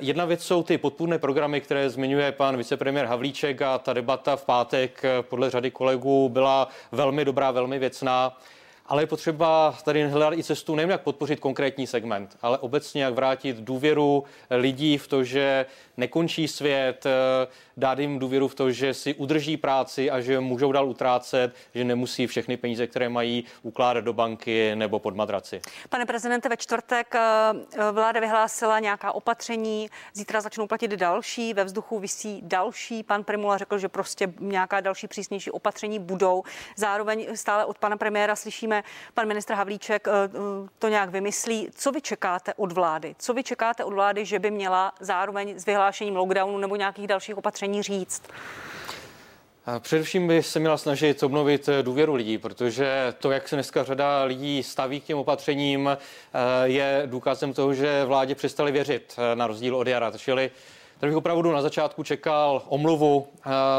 [0.00, 4.44] jedna věc jsou ty podpůrné programy, které zmiňuje pan vicepremiér Havlíček a ta debata v
[4.44, 8.38] pátek eh, podle řady kolegů byla velmi dobrá, velmi věcná.
[8.86, 13.14] Ale je potřeba tady hledat i cestu nejen jak podpořit konkrétní segment, ale obecně jak
[13.14, 17.46] vrátit důvěru lidí v to, že nekončí svět, eh,
[17.80, 21.84] dát jim důvěru v to, že si udrží práci a že můžou dál utrácet, že
[21.84, 25.60] nemusí všechny peníze, které mají, ukládat do banky nebo pod madraci.
[25.88, 27.20] Pane prezidente, ve čtvrtek eh,
[27.92, 33.02] vláda vyhlásila nějaká opatření, zítra začnou platit další, ve vzduchu visí další.
[33.02, 36.42] Pan Primula řekl, že prostě nějaká další přísnější opatření budou.
[36.76, 38.82] Zároveň stále od pana premiéra slyšíme,
[39.14, 40.12] pan ministr Havlíček eh,
[40.78, 41.68] to nějak vymyslí.
[41.74, 43.14] Co vy čekáte od vlády?
[43.18, 47.38] Co vy čekáte od vlády, že by měla zároveň s vyhlášením lockdownu nebo nějakých dalších
[47.38, 48.22] opatření říct?
[49.78, 54.24] Především by se měla snažit obnovit eh, důvěru lidí, protože to, jak se dneska řada
[54.24, 55.98] lidí staví k těm opatřením, eh,
[56.64, 60.12] je důkazem toho, že vládě přestali věřit na rozdíl od jara.
[60.16, 60.50] Čili
[60.98, 63.26] Tady bych opravdu na začátku čekal omluvu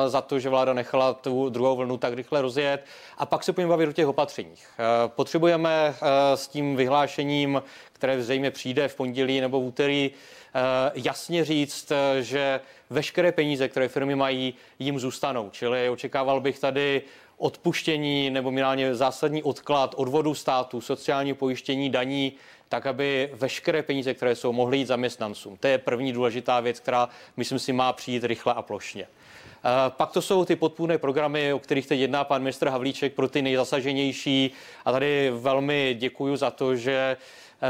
[0.08, 2.86] za to, že vláda nechala tu druhou vlnu tak rychle rozjet
[3.18, 4.68] a pak se pojďme bavit o těch opatřeních.
[5.08, 5.96] Potřebujeme
[6.36, 7.62] s tím vyhlášením,
[7.94, 10.12] které zřejmě přijde v pondělí nebo v úterý,
[10.94, 12.60] jasně říct, že
[12.90, 15.50] veškeré peníze, které firmy mají, jim zůstanou.
[15.50, 17.02] Čili očekával bych tady
[17.38, 22.34] odpuštění nebo minimálně zásadní odklad odvodu státu, sociální pojištění, daní,
[22.70, 25.58] tak aby veškeré peníze, které jsou, mohly jít zaměstnancům.
[25.58, 29.04] To je první důležitá věc, která, myslím si, má přijít rychle a plošně.
[29.04, 33.28] Eh, pak to jsou ty podpůrné programy, o kterých teď jedná pan ministr Havlíček pro
[33.28, 34.52] ty nejzasaženější.
[34.86, 37.18] A tady velmi děkuji za to, že eh,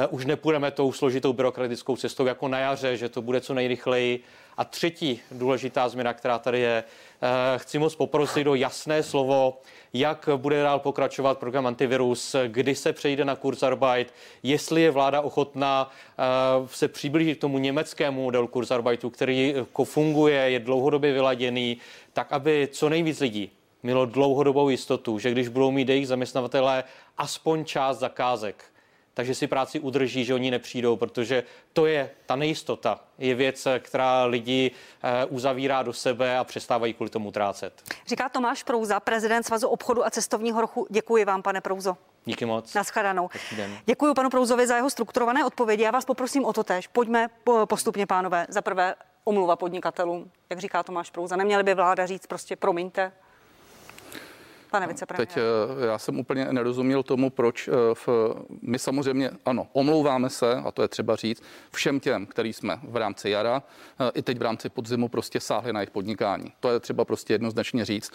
[0.10, 4.23] už nepůjdeme tou složitou byrokratickou cestou jako na jaře, že to bude co nejrychleji.
[4.58, 6.84] A třetí důležitá změna, která tady je,
[7.21, 9.62] eh, chci moc poprosit o jasné slovo,
[9.93, 15.91] jak bude dál pokračovat program antivirus, kdy se přejde na Kurzarbeit, jestli je vláda ochotná
[15.91, 16.23] eh,
[16.67, 21.77] se přiblížit k tomu německému modelu Kurzarbeitu, který funguje, je dlouhodobě vyladěný,
[22.13, 23.51] tak aby co nejvíc lidí
[23.84, 26.84] mělo dlouhodobou jistotu, že když budou mít jejich zaměstnavatelé
[27.17, 28.70] aspoň část zakázek,
[29.13, 31.43] takže si práci udrží, že oni nepřijdou, protože
[31.74, 34.71] to je ta nejistota, je věc, která lidi
[35.04, 37.84] eh, uzavírá do sebe a přestávají kvůli tomu trácet.
[38.08, 40.88] Říká Tomáš Prouza, prezident Svazu obchodu a cestovního ruchu.
[40.89, 41.97] Děkuji vám, pane Prouzo.
[42.26, 42.74] Díky moc.
[42.74, 43.30] Naschledanou.
[43.86, 45.84] Děkuji panu Prouzovi za jeho strukturované odpovědi.
[45.84, 46.88] Já vás poprosím o to tež.
[46.88, 47.30] Pojďme
[47.65, 48.45] postupně, pánové.
[48.50, 51.36] Za prvé omluva podnikatelům, jak říká Tomáš Prouza.
[51.36, 53.12] Neměli by vláda říct prostě promiňte,
[54.71, 55.25] pane vicepremiére?
[55.25, 58.10] Teď eh, já jsem úplně nerozuměl tomu, proč eh, v,
[58.62, 62.95] my samozřejmě, ano, omlouváme se, a to je třeba říct, všem těm, který jsme v
[62.95, 63.63] rámci jara
[63.99, 66.53] eh, i teď v rámci podzimu prostě sáhli na jejich podnikání.
[66.60, 68.12] To je třeba prostě jednoznačně říct.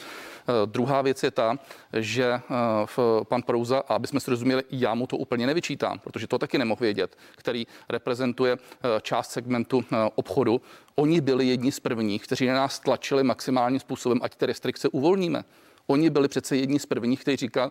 [0.67, 1.59] Druhá věc je ta,
[1.93, 2.41] že
[2.85, 6.39] v pan Prouza, a aby jsme si rozuměli, já mu to úplně nevyčítám, protože to
[6.39, 8.57] taky nemohl vědět, který reprezentuje
[9.03, 10.61] část segmentu obchodu,
[10.99, 15.45] Oni byli jedni z prvních, kteří na nás tlačili maximálním způsobem, ať ty restrikce uvolníme.
[15.87, 17.71] Oni byli přece jedni z prvních, kteří říkali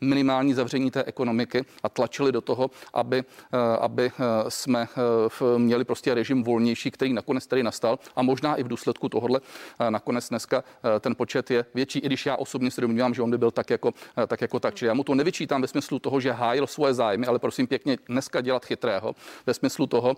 [0.00, 4.10] minimální zavření té ekonomiky a tlačili do toho, aby, eh, aby eh,
[4.48, 9.08] jsme eh, měli prostě režim volnější, který nakonec tady nastal a možná i v důsledku
[9.08, 9.40] tohohle
[9.90, 10.64] nakonec dneska
[11.00, 13.70] ten počet je větší, i když já osobně si domnívám, že on by byl tak
[13.70, 13.94] jako
[14.26, 14.40] tak.
[14.40, 14.74] Jako tak.
[14.74, 17.98] Čili já mu to nevyčítám ve smyslu toho, že hájil svoje zájmy, ale prosím pěkně
[18.08, 19.14] dneska dělat chytrého
[19.46, 20.16] ve smyslu toho,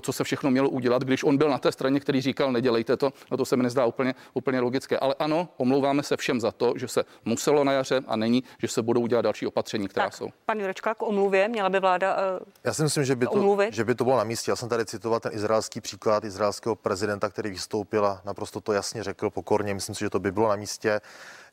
[0.00, 3.12] co se všechno mělo udělat, když on byl na té straně, který říkal, nedělejte to,
[3.30, 4.98] no to se mi nezdá úplně, úplně logické.
[4.98, 8.68] Ale ano, omlouváme se všem za to, že se muselo na jaře a není, že
[8.68, 10.28] se budou dělat další opatření, která tak, jsou.
[10.46, 12.16] Pan Jurečka, k omluvě měla by vláda.
[12.16, 14.50] Uh, Já si myslím, že by, to, že by to bylo na místě.
[14.50, 19.02] Já jsem tady citoval ten izraelský příklad izraelského prezidenta, který vystoupil a naprosto to jasně
[19.02, 19.74] řekl pokorně.
[19.74, 21.00] Myslím si, že to by bylo na místě.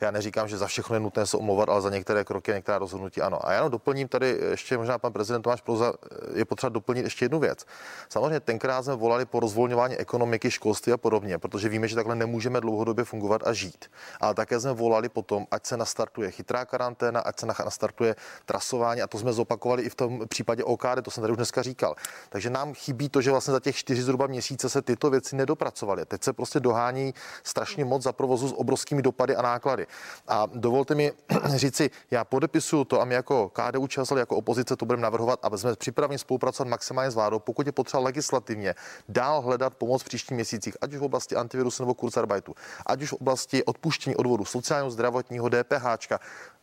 [0.02, 3.22] Já neříkám, že za všechno je nutné se omlouvat, ale za některé kroky, některá rozhodnutí
[3.22, 3.48] ano.
[3.48, 5.94] A já doplním tady ještě možná pan prezident Tomáš Prouza,
[6.34, 7.66] je potřeba doplnit ještě jednu věc.
[8.10, 12.62] Samozřejmě tenkrát jsme volali po rozvolňování ekonomiky, školství a podobně, protože víme, že takhle nemůžeme
[12.62, 13.92] dlouhodobě fungovat a žít.
[14.22, 19.08] Ale také jsme volali potom, ať se nastartuje chytrá karanténa, ať se nastartuje trasování a
[19.08, 21.96] to jsme zopakovali i v tom případě OKD, to jsem tady už dneska říkal.
[22.30, 26.06] Takže nám chybí to, že vlastně za těch čtyři zhruba měsíce se tyto věci nedopracovaly.
[26.06, 29.85] Teď se prostě dohání strašně moc za provozu s obrovskými dopady a náklady.
[30.28, 31.12] A dovolte mi
[31.56, 35.58] říci, já podepisuju to a my jako KDU ČSL, jako opozice to budeme navrhovat a
[35.58, 38.76] jsme připraveni spolupracovat maximálně s vládou, pokud je potřeba legislativně
[39.10, 43.10] dál hledat pomoc v příštích měsících, ať už v oblasti antivirusu nebo kurzarbeitu, ať už
[43.10, 45.86] v oblasti odpuštění odvodu sociálního, zdravotního, DPH,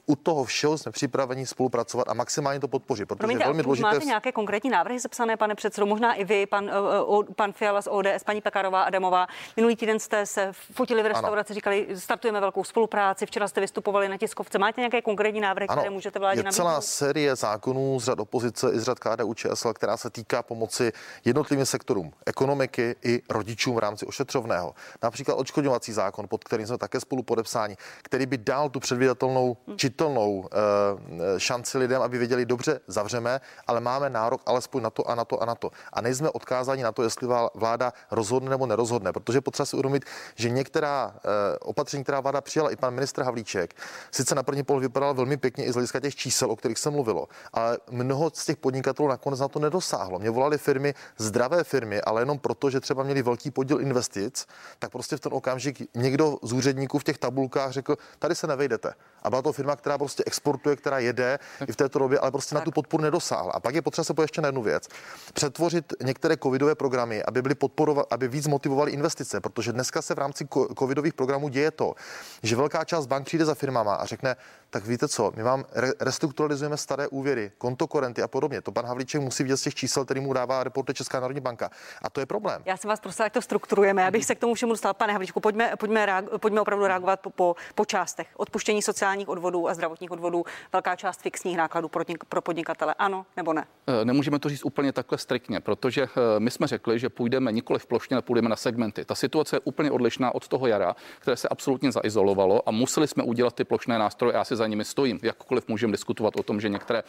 [0.06, 3.88] u toho všeho jsme připraveni spolupracovat a maximálně to podpořit, protože Promiňte, je velmi důležité.
[3.88, 6.70] Máte nějaké konkrétní návrhy zapsané, pane předsedo, možná i vy, pan,
[7.08, 9.26] uh, pan Fiala z ODS, paní Pekarová Adamová.
[9.56, 11.54] Minulý týden jste se fotili v restauraci, ano.
[11.54, 13.11] říkali, startujeme velkou spolupráci.
[13.26, 14.58] Včera jste vystupovali na tiskovce.
[14.58, 15.80] Máte nějaké konkrétní návrhy, ano.
[15.80, 19.72] které můžete vládě Je celá série zákonů z řad opozice i z řad KDU ČSL,
[19.72, 20.92] která se týká pomoci
[21.24, 24.74] jednotlivým sektorům ekonomiky i rodičům v rámci ošetřovného.
[25.02, 29.76] Například odškodňovací zákon, pod kterým jsme také spolu podepsáni, který by dal tu předvídatelnou hm
[29.76, 35.14] čitelnou eh, šanci lidem, aby věděli, dobře, zavřeme, ale máme nárok alespoň na to a
[35.14, 35.70] na to a na to.
[35.92, 40.50] A nejsme odkázáni na to, jestli vláda rozhodne nebo nerozhodne, protože potřeba si uvědomit, že
[40.50, 43.74] některá eh, opatření, která vláda přijala, i pan ministr Havlíček,
[44.10, 46.90] sice na první pohled vypadal velmi pěkně i z hlediska těch čísel, o kterých se
[46.90, 50.18] mluvilo, ale mnoho z těch podnikatelů nakonec na to nedosáhlo.
[50.18, 54.46] Mě volali firmy, zdravé firmy, ale jenom proto, že třeba měli velký podíl investic,
[54.78, 58.94] tak prostě v ten okamžik někdo z úředníků v těch tabulkách řekl, tady se nevejdete.
[59.22, 61.38] A byla to firma, která prostě exportuje, která jede
[61.68, 62.60] i v této době, ale prostě tak.
[62.60, 63.52] na tu podporu nedosáhla.
[63.52, 64.88] A pak je potřeba se ještě na jednu věc.
[65.32, 70.18] Přetvořit některé covidové programy, aby byly podporovat, aby víc motivovali investice, protože dneska se v
[70.18, 71.94] rámci covidových programů děje to,
[72.42, 74.36] že velká část bank přijde za firmama a řekne,
[74.70, 75.64] tak víte co, my vám
[76.00, 78.60] restrukturalizujeme staré úvěry, kontokorenty a podobně.
[78.60, 81.70] To pan Havlíček musí vidět z těch čísel, který mu dává reporte Česká národní banka.
[82.02, 82.62] A to je problém.
[82.64, 84.94] Já jsem vás prosila, jak to strukturujeme, abych se k tomu všemu dostal.
[84.94, 88.26] Pane Havlíčku, pojďme, pojďme, reago, pojďme opravdu reagovat po, po, po částech.
[88.36, 92.94] Odpuštění sociálních odvodů a zdravotních odvodů, velká část fixních nákladů pro, pro podnikatele.
[92.98, 93.64] Ano nebo ne?
[93.86, 97.78] Eh, nemůžeme to říct úplně takhle striktně, protože eh, my jsme řekli, že půjdeme nikoli
[97.78, 99.04] v plošně, ale půjdeme na segmenty.
[99.04, 103.22] Ta situace je úplně odlišná od toho jara, které se absolutně zaizolovalo a museli jsme
[103.22, 104.34] udělat ty plošné nástroje.
[104.34, 105.18] Já si za nimi stojím.
[105.22, 107.02] Jakkoliv můžeme diskutovat o tom, že některé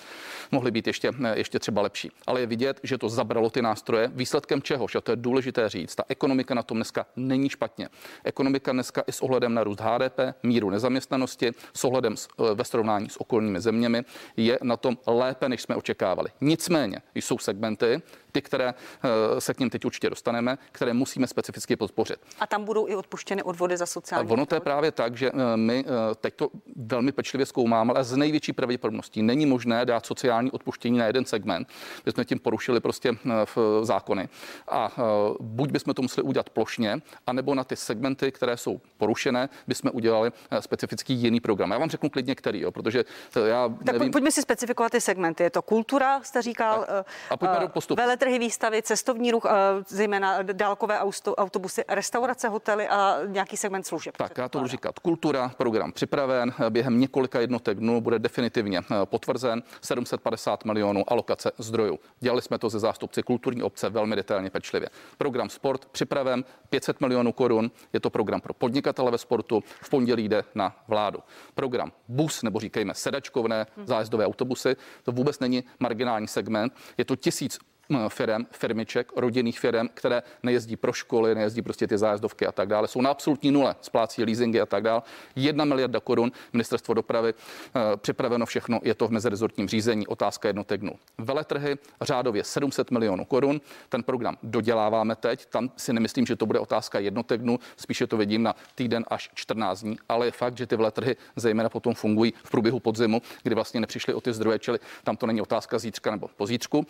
[0.51, 2.11] mohly být ještě, eh, ještě třeba lepší.
[2.27, 4.11] Ale je vidět, že to zabralo ty nástroje.
[4.13, 7.89] Výsledkem čehož, a to je důležité říct, ta ekonomika na tom dneska není špatně.
[8.23, 13.09] Ekonomika dneska i s ohledem na růst HDP, míru nezaměstnanosti, s ohledem s, ve srovnání
[13.09, 14.03] s okolními zeměmi
[14.37, 16.29] je na tom lépe, než jsme očekávali.
[16.41, 18.01] Nicméně jsou segmenty,
[18.33, 22.19] ty, které eh, se k ním teď určitě dostaneme, které musíme specificky podpořit.
[22.39, 24.29] A tam budou i odpuštěny odvody za sociální.
[24.29, 27.93] A ono to je právě tak, že eh, my eh, teď to velmi pečlivě zkoumáme,
[27.93, 31.67] ale z největší pravděpodobností není možné dát sociální odpuštění na jeden segment.
[32.05, 33.11] My jsme tím porušili prostě
[33.55, 34.29] v zákony.
[34.67, 34.91] A
[35.39, 40.31] buď bychom to museli udělat plošně, anebo na ty segmenty, které jsou porušené, bychom udělali
[40.59, 41.71] specifický jiný program.
[41.71, 43.05] Já vám řeknu klidně který, jo, protože
[43.45, 44.11] já tak nevím...
[44.11, 45.43] pojďme si specifikovat ty segmenty.
[45.43, 47.05] Je to kultura, jste říkal, tak.
[47.29, 49.45] a pojďme do postupu trhy, výstavy, cestovní ruch,
[49.87, 50.99] zejména dálkové
[51.37, 54.17] autobusy, restaurace, hotely a nějaký segment služeb.
[54.17, 54.99] Tak já to budu říkat.
[54.99, 61.99] Kultura, program připraven, během několika jednotek dnů bude definitivně eh, potvrzen 750 milionů alokace zdrojů.
[62.19, 64.89] Dělali jsme to ze zástupci kulturní obce velmi detailně pečlivě.
[65.17, 70.29] Program sport připraven 500 milionů korun, je to program pro podnikatele ve sportu, v pondělí
[70.29, 71.19] jde na vládu.
[71.55, 77.59] Program bus, nebo říkejme sedačkovné zájezdové autobusy, to vůbec není marginální segment, je to tisíc
[78.07, 82.87] firm, firmiček, rodinných firm, které nejezdí pro školy, nejezdí prostě ty zájezdovky a tak dále,
[82.87, 85.01] jsou na absolutní nule, splácí leasingy a tak dále.
[85.35, 90.81] Jedna miliarda korun, ministerstvo dopravy, eh, připraveno všechno, je to v mezirezortním řízení, otázka jednotek
[90.81, 90.93] dnů.
[91.17, 96.59] Veletrhy řádově 700 milionů korun, ten program doděláváme teď, tam si nemyslím, že to bude
[96.59, 100.67] otázka jednotek dnů, spíše to vidím na týden až 14 dní, ale je fakt, že
[100.67, 104.79] ty veletrhy zejména potom fungují v průběhu podzimu, kdy vlastně nepřišli o ty zdroje, čili
[105.03, 106.85] tam to není otázka zítřka nebo pozítřku.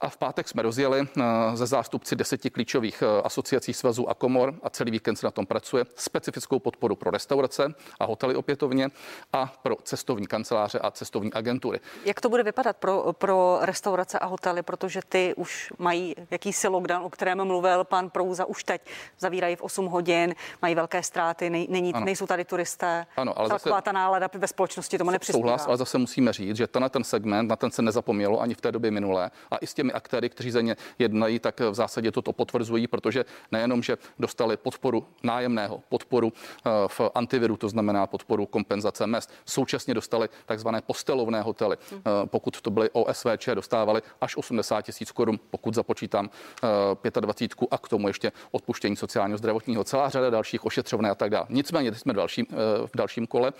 [0.00, 1.22] A v pátek jsme rozjeli eh,
[1.54, 5.46] ze zástupci deseti klíčových eh, asociací svazů a komor a celý víkend se na tom
[5.46, 5.84] pracuje.
[5.96, 8.88] Specifickou podporu pro restaurace a hotely opětovně
[9.32, 11.80] a pro cestovní kanceláře a cestovní agentury.
[12.04, 17.04] Jak to bude vypadat pro, pro restaurace a hotely, protože ty už mají jakýsi lockdown,
[17.04, 18.82] o kterém mluvil pan Prouza už teď.
[19.18, 23.06] Zavírají v 8 hodin, mají velké ztráty, nej, není, nejsou tady turisté.
[23.16, 25.42] Ano, ale Taková zase, ta nálada ve společnosti tomu nepřispívá.
[25.42, 28.60] Souhlas, ale zase musíme říct, že tenhle ten segment, na ten se nezapomnělo ani v
[28.60, 32.12] té době minulé a i s těmi aktéry, kteří za ně jednají, tak v zásadě
[32.12, 38.46] toto potvrzují, protože nejenom, že dostali podporu nájemného, podporu eh, v antiviru, to znamená podporu
[38.46, 41.76] kompenzace mest, současně dostali takzvané postelovné hotely.
[41.92, 46.30] Eh, Pokud to byly OSVČ, dostávali až 80 tisíc korun, pokud započítám
[47.04, 51.30] eh, 25 a k tomu ještě odpuštění sociálního zdravotního, celá řada dalších ošetřovné a tak
[51.30, 51.46] dále.
[51.48, 52.54] Nicméně, teď jsme v dalším, eh,
[52.86, 53.52] v dalším kole.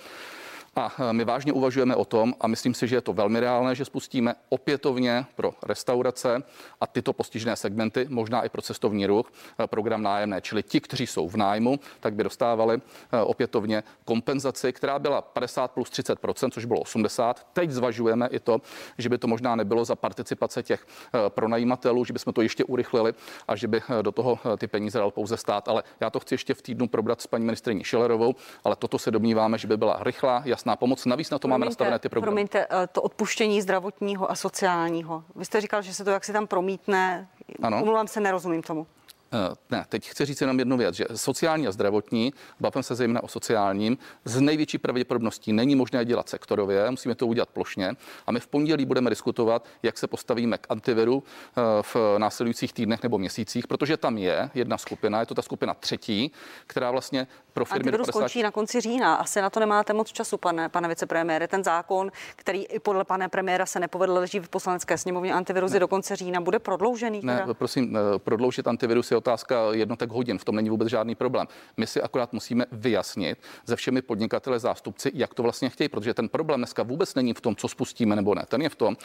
[0.77, 3.75] A eh, my vážně uvažujeme o tom, a myslím si, že je to velmi reálné,
[3.75, 6.43] že spustíme opětovně pro restaurace
[6.81, 10.41] a tyto postižené segmenty, možná i pro cestovní ruch, eh, program nájemné.
[10.41, 12.81] Čili ti, kteří jsou v nájmu, tak by dostávali
[13.12, 17.47] eh, opětovně kompenzaci, která byla 50 plus 30% což bylo 80.
[17.53, 18.61] Teď zvažujeme i to,
[18.99, 20.87] že by to možná nebylo za participace těch
[21.29, 23.14] pronajímatelů, že bychom to ještě urychlili
[23.49, 25.68] a že by do toho ty peníze dal pouze stát.
[25.68, 29.11] Ale já to chci ještě v týdnu probrat s paní ministriní Šilerovou, ale toto se
[29.11, 31.07] domníváme, že by byla rychlá, jasná pomoc.
[31.07, 32.31] Navíc na to máme nastavené ty programy.
[32.31, 35.25] Promiňte, eh, to odpuštění zdravotního a sociálního.
[35.37, 37.29] Vy jste říkal, že se to jaksi tam promítne.
[37.62, 37.81] Ano.
[37.81, 38.87] Omlouvám se, nerozumím tomu.
[39.35, 43.22] Eh, Ne, teď chci říct jenom jednu věc, že sociální a zdravotní, bavím se zejména
[43.22, 47.93] o sociálním, z největší pravděpodobností není možné dělat sektorově, musíme to udělat plošně.
[48.26, 53.03] A my v pondělí budeme diskutovat, jak se postavíme k antiviru eh, v následujících týdnech
[53.03, 56.32] nebo měsících, protože tam je jedna skupina, je to ta skupina třetí,
[56.66, 59.14] která vlastně pro firmy do Antivirus 50 skončí na konci října.
[59.14, 61.49] Asi na to nemáte moc času, pane, pane vicepremiére.
[61.49, 65.35] Ten zákon, který i podle pana premiéra se nepovedl, leží v poslanecké sněmovně.
[65.35, 66.41] Antivirus je do konce října.
[66.41, 67.20] Bude prodloužený?
[67.22, 67.55] Ne, teda?
[67.55, 71.47] prosím, eh, prodloužit antivirus je otázka jednotek hodin, v tom není vůbec žádný problém.
[71.77, 73.39] My si akorát musíme vyjasnit
[73.75, 77.41] se všemi podnikatele zástupci, jak to vlastně chtějí, protože ten problém dneska vůbec není v
[77.41, 78.45] tom, co spustíme nebo ne.
[78.49, 78.97] Ten je v tom,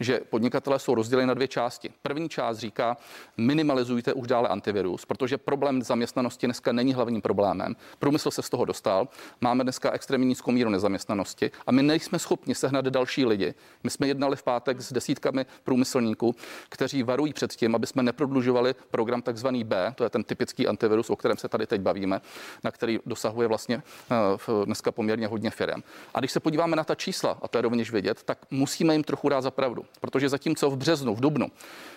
[0.00, 1.90] že podnikatele jsou rozděleni na dvě části.
[2.02, 2.96] První část říká,
[3.36, 7.76] minimalizujte už dále antivirus, protože problém zaměstnanosti dneska není hlavním problémem.
[7.98, 9.08] Průmysl se z toho dostal.
[9.40, 13.54] Máme dneska extrémně nízkou míru nezaměstnanosti a my nejsme schopni sehnat další lidi.
[13.84, 16.34] My jsme jednali v pátek s desítkami průmyslníků,
[16.68, 21.10] kteří varují před tím, aby jsme neprodlužovali program takzvaný B, to je ten typický antivirus,
[21.10, 22.20] o kterém se tady teď bavíme,
[22.64, 25.82] na který dosahuje vlastně eh, dneska poměrně hodně firm.
[26.14, 29.04] A když se podíváme na ta čísla, a to je rovněž vidět, tak musíme jim
[29.04, 31.48] trochu dát za pravdu, protože zatímco v březnu, v dubnu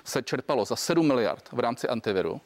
[0.03, 2.41] se čerpalo za 7 miliard v rámci antiviru,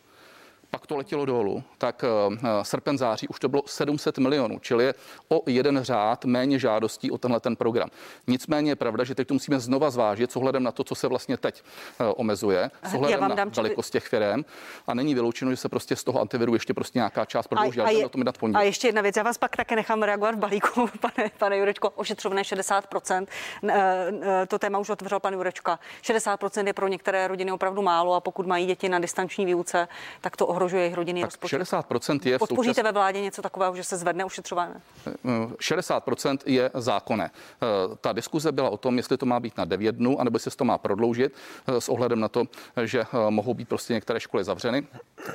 [0.71, 4.93] pak to letělo dolů, tak eh, srpen září už to bylo 700 milionů, čili je
[5.29, 7.89] o jeden řád méně žádostí o tenhle ten program.
[8.27, 11.07] Nicméně je pravda, že teď to musíme znova zvážit s ohledem na to, co se
[11.07, 11.63] vlastně teď
[11.99, 14.43] eh, omezuje, s ohledem vám na dám velikost těch firm
[14.87, 18.09] a není vyloučeno, že se prostě z toho antiviru ještě prostě nějaká část prodlouží, ale
[18.09, 18.65] tom dát a pondělí.
[18.65, 22.41] ještě jedna věc, já vás pak také nechám reagovat v balíku, pane, pane Jurečko, ošetřovné
[22.41, 23.27] 60%.
[23.63, 25.79] N- eh, To téma už otevřel pan Jurečka.
[26.03, 29.87] 60% je pro některé rodiny opravdu málo a pokud mají děti na distanční výuce,
[30.21, 31.61] tak to ohrožuje jejich rodinný Tak rozpočet.
[31.61, 32.83] 60% je v Podpoříte součas...
[32.83, 34.81] ve vládě něco takového, že se zvedne ošetřované?
[35.25, 37.31] 60% je zákonné.
[37.31, 40.51] Eh, Ta diskuze byla o tom, jestli to má být na 9 dnů, anebo jestli
[40.51, 41.33] se to má prodloužit
[41.67, 42.43] eh, s ohledem na to,
[42.83, 44.87] že eh, mohou být prostě některé školy zavřeny.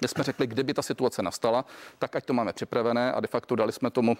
[0.02, 1.64] My jsme řekli, kdyby ta situace nastala,
[1.98, 4.16] tak ať to máme připravené a de facto dali jsme tomu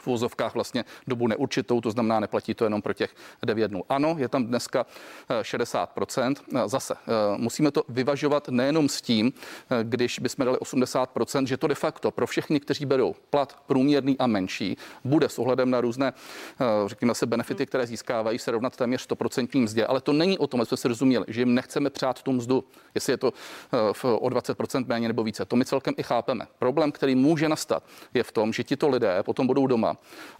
[0.00, 3.82] v úzovkách vlastně dobu neurčitou, to znamená, neplatí to jenom pro těch 9 dnů.
[3.88, 4.86] Ano, je tam dneska
[5.28, 6.34] eh, 60%.
[6.54, 9.32] Eh, Zase eh, musíme to vyvažovat nejenom s tím,
[9.70, 14.18] eh, když bychom dali 80%, že to de facto pro všechny, kteří berou plat průměrný
[14.18, 18.76] a menší, bude s ohledem na různé, eh, řekněme se, benefity, které získávají, se rovnat
[18.76, 19.86] téměř 100% mzdě.
[19.86, 23.12] Ale to není o tom, jsme si rozuměli, že jim nechceme přát tu mzdu, jestli
[23.12, 23.32] je to
[23.72, 25.44] eh, o 20% méně nebo více.
[25.44, 26.46] To my celkem i chápeme.
[26.58, 27.82] Problém, který může nastat,
[28.14, 29.87] je v tom, že tito lidé potom budou doma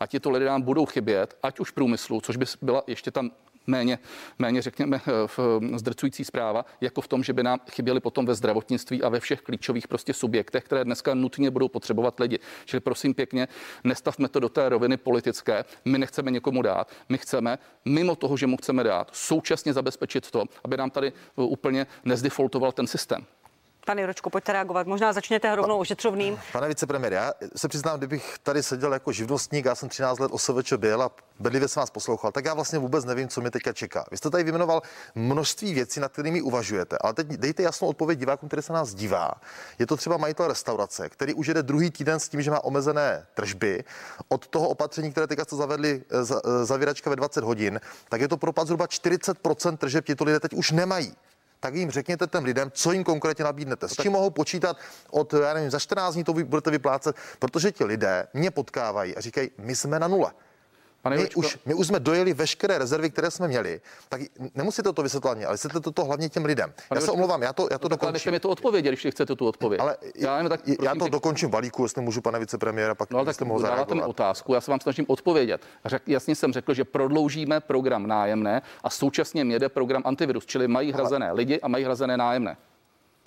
[0.00, 3.30] a tito lidé nám budou chybět, ať už průmyslu, což by byla ještě tam
[3.66, 3.98] méně,
[4.38, 9.02] méně řekněme, v zdrcující zpráva, jako v tom, že by nám chyběly potom ve zdravotnictví
[9.02, 12.38] a ve všech klíčových prostě subjektech, které dneska nutně budou potřebovat lidi.
[12.64, 13.48] Čili prosím pěkně,
[13.84, 15.64] nestavme to do té roviny politické.
[15.84, 20.44] My nechceme někomu dát, my chceme mimo toho, že mu chceme dát, současně zabezpečit to,
[20.64, 23.26] aby nám tady úplně nezdefaultoval ten systém.
[23.88, 24.86] Pane Ročko, pojďte reagovat.
[24.86, 26.40] Možná začněte rovnou ošetřovným.
[26.52, 30.72] Pane vicepremiér, já se přiznám, kdybych tady seděl jako živnostník, já jsem 13 let OSVČ
[30.72, 34.04] byl a bedlivě jsem vás poslouchal, tak já vlastně vůbec nevím, co mi teďka čeká.
[34.10, 34.82] Vy jste tady vyjmenoval
[35.14, 39.30] množství věcí, nad kterými uvažujete, ale teď dejte jasnou odpověď divákům, který se nás dívá.
[39.78, 43.26] Je to třeba majitel restaurace, který už jede druhý týden s tím, že má omezené
[43.34, 43.84] tržby.
[44.28, 48.28] Od toho opatření, které teďka jste zavedli eh, eh, zavíračka ve 20 hodin, tak je
[48.28, 51.16] to propad zhruba 40% tržeb, tito lidé teď už nemají
[51.60, 53.88] tak jim řekněte těm lidem, co jim konkrétně nabídnete.
[53.88, 54.76] S čím mohou počítat
[55.10, 59.16] od, já nevím, za 14 dní to vy budete vyplácet, protože ti lidé mě potkávají
[59.16, 60.32] a říkají, my jsme na nule.
[61.02, 64.20] Pane my, už, my už jsme dojeli veškeré rezervy, které jsme měli, tak
[64.54, 66.72] nemusíte to vysvětlovat mě, ale vysvětlete to hlavně těm lidem.
[66.88, 68.32] Pane já se omlouvám, já to, já to no, dokončím.
[68.32, 69.80] mi to odpovědět, když chcete tu odpověď.
[69.80, 73.26] Ale já, jen tak, já to dokončím balíku, jestli můžu, pane vicepremiéra, pak no, ale
[73.26, 74.08] tak mohl zareagovat.
[74.08, 75.60] otázku, já se vám snažím odpovědět.
[75.84, 80.92] Řek, jasně jsem řekl, že prodloužíme program nájemné a současně jede program antivirus, čili mají
[80.92, 81.36] hrazené ale...
[81.36, 82.56] lidi a mají hrazené nájemné.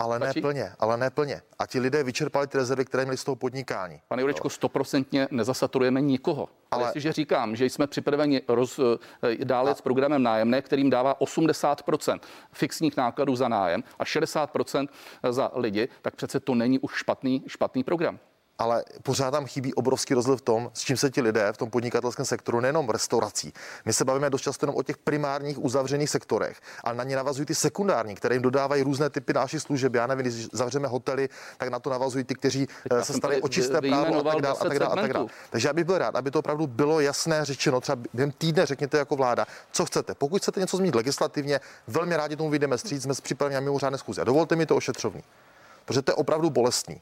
[0.02, 1.42] Ale ne plně, ale ne plně.
[1.58, 4.00] A ti lidé vyčerpali ty rezervy, které měli z toho podnikání.
[4.08, 6.48] Pane Jurečko, stoprocentně nezasaturujeme nikoho.
[6.70, 8.80] Ale, ale jestliže říkám, že jsme připraveni roz,
[9.22, 9.74] eh, dále a...
[9.74, 12.20] s programem nájemné, kterým dává 80%
[12.52, 14.88] fixních nákladů za nájem a 60%
[15.30, 18.18] za lidi, tak přece to není už špatný, špatný program
[18.58, 21.70] ale pořád tam chybí obrovský rozdíl v tom, s čím se ti lidé v tom
[21.70, 23.52] podnikatelském sektoru, nejenom restaurací.
[23.84, 27.46] My se bavíme dost často jenom o těch primárních uzavřených sektorech, ale na ně navazují
[27.46, 29.94] ty sekundární, které jim dodávají různé typy dalších služeb.
[29.94, 31.28] Já nevím, když zavřeme hotely,
[31.58, 34.42] tak na to navazují ty, kteří Já eh, se stali o čisté právo a tak
[34.42, 34.58] dále.
[34.60, 35.26] A tak dále, a tak dále.
[35.50, 38.98] Takže já bych byl rád, aby to opravdu bylo jasné řečeno, třeba během týdne řekněte
[38.98, 40.14] jako vláda, co chcete.
[40.14, 44.20] Pokud chcete něco změnit legislativně, velmi rádi tomu vyjdeme stříc, jsme připraveni na mimořádné schůze.
[44.20, 45.22] A dovolte mi to ošetřovní,
[45.84, 47.00] protože to je opravdu bolestný.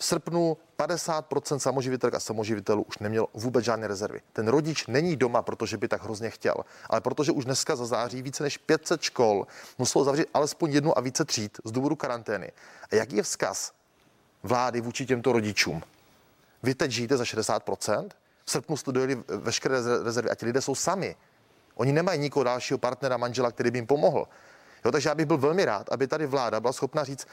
[0.00, 4.20] V srpnu 50% samoživitelek a samoživitelů už neměl vůbec žádné rezervy.
[4.32, 6.54] Ten rodič není doma, protože by tak hrozně chtěl,
[6.90, 9.46] ale protože už dneska za září více než 500 škol
[9.78, 12.52] muselo zavřít alespoň jednu a více tříd z důvodu karantény.
[12.92, 13.72] A jaký je vzkaz
[14.42, 15.82] vlády vůči těmto rodičům?
[16.62, 18.08] Vy teď žijete za 60%?
[18.44, 21.16] V srpnu jste dojeli veškeré rezervy a ti lidé jsou sami.
[21.74, 24.28] Oni nemají nikoho dalšího partnera, manžela, který by jim pomohl.
[24.84, 27.26] Jo, takže já bych byl velmi rád, aby tady vláda byla schopna říct,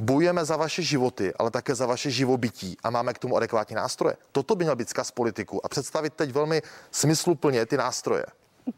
[0.00, 4.16] bojujeme za vaše životy, ale také za vaše živobytí a máme k tomu adekvátní nástroje.
[4.32, 8.24] Toto by měl být zkaz politiku a představit teď velmi smysluplně ty nástroje.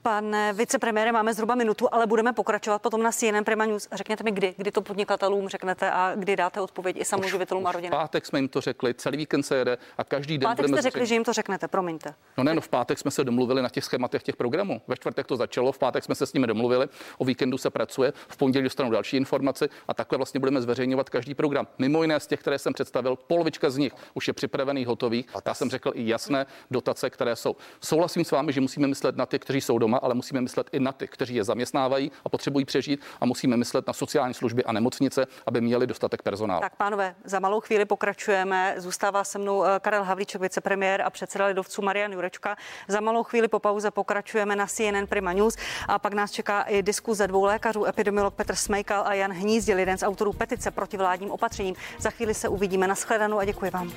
[0.03, 3.89] Pane vicepremiére, máme zhruba minutu, ale budeme pokračovat potom na CNN Prima News.
[3.93, 7.99] Řekněte mi, kdy, kdy to podnikatelům řeknete a kdy dáte odpověď i samoživitelům a rodinám.
[7.99, 10.49] V pátek jsme jim to řekli, celý víkend se jede a každý den.
[10.51, 12.15] Pátek jste řekli, že jim to řeknete, promiňte.
[12.39, 14.83] No ne, no v pátek jsme se domluvili na těch schématech těch programů.
[14.89, 16.89] Ve čtvrtek to začalo, v pátek jsme se s nimi domluvili,
[17.19, 21.35] o víkendu se pracuje, v pondělí dostanou další informace a takhle vlastně budeme zveřejňovat každý
[21.35, 21.67] program.
[21.79, 25.27] Mimo jiné z těch, které jsem představil, polovička z nich už je připravených, hotových.
[25.47, 27.57] Já jsem řekl i jasné dotace, které jsou.
[27.81, 30.81] Souhlasím s vámi, že musíme myslet na ty, kteří jsou doma, ale musíme myslet i
[30.81, 34.73] na ty, kteří je zaměstnávají a potřebují přežít a musíme myslet na sociální služby a
[34.73, 36.61] nemocnice, aby měli dostatek personálu.
[36.61, 38.75] Tak pánové, za malou chvíli pokračujeme.
[38.79, 42.57] Zůstává se mnou eh, Karel Havlíček, vicepremiér a předseda lidovců Marian Jurečka.
[42.89, 45.57] Za malou chvíli po pauze pokračujeme na CNN Prima News
[45.89, 49.99] a pak nás čeká i diskuze dvou lékařů, epidemiolog Petr Smejkal a Jan Hnízdil, jeden
[49.99, 51.75] z autorů petice proti vládním opatřením.
[51.99, 52.87] Za chvíli se uvidíme.
[52.87, 53.93] Naschledanou a děkuji vám.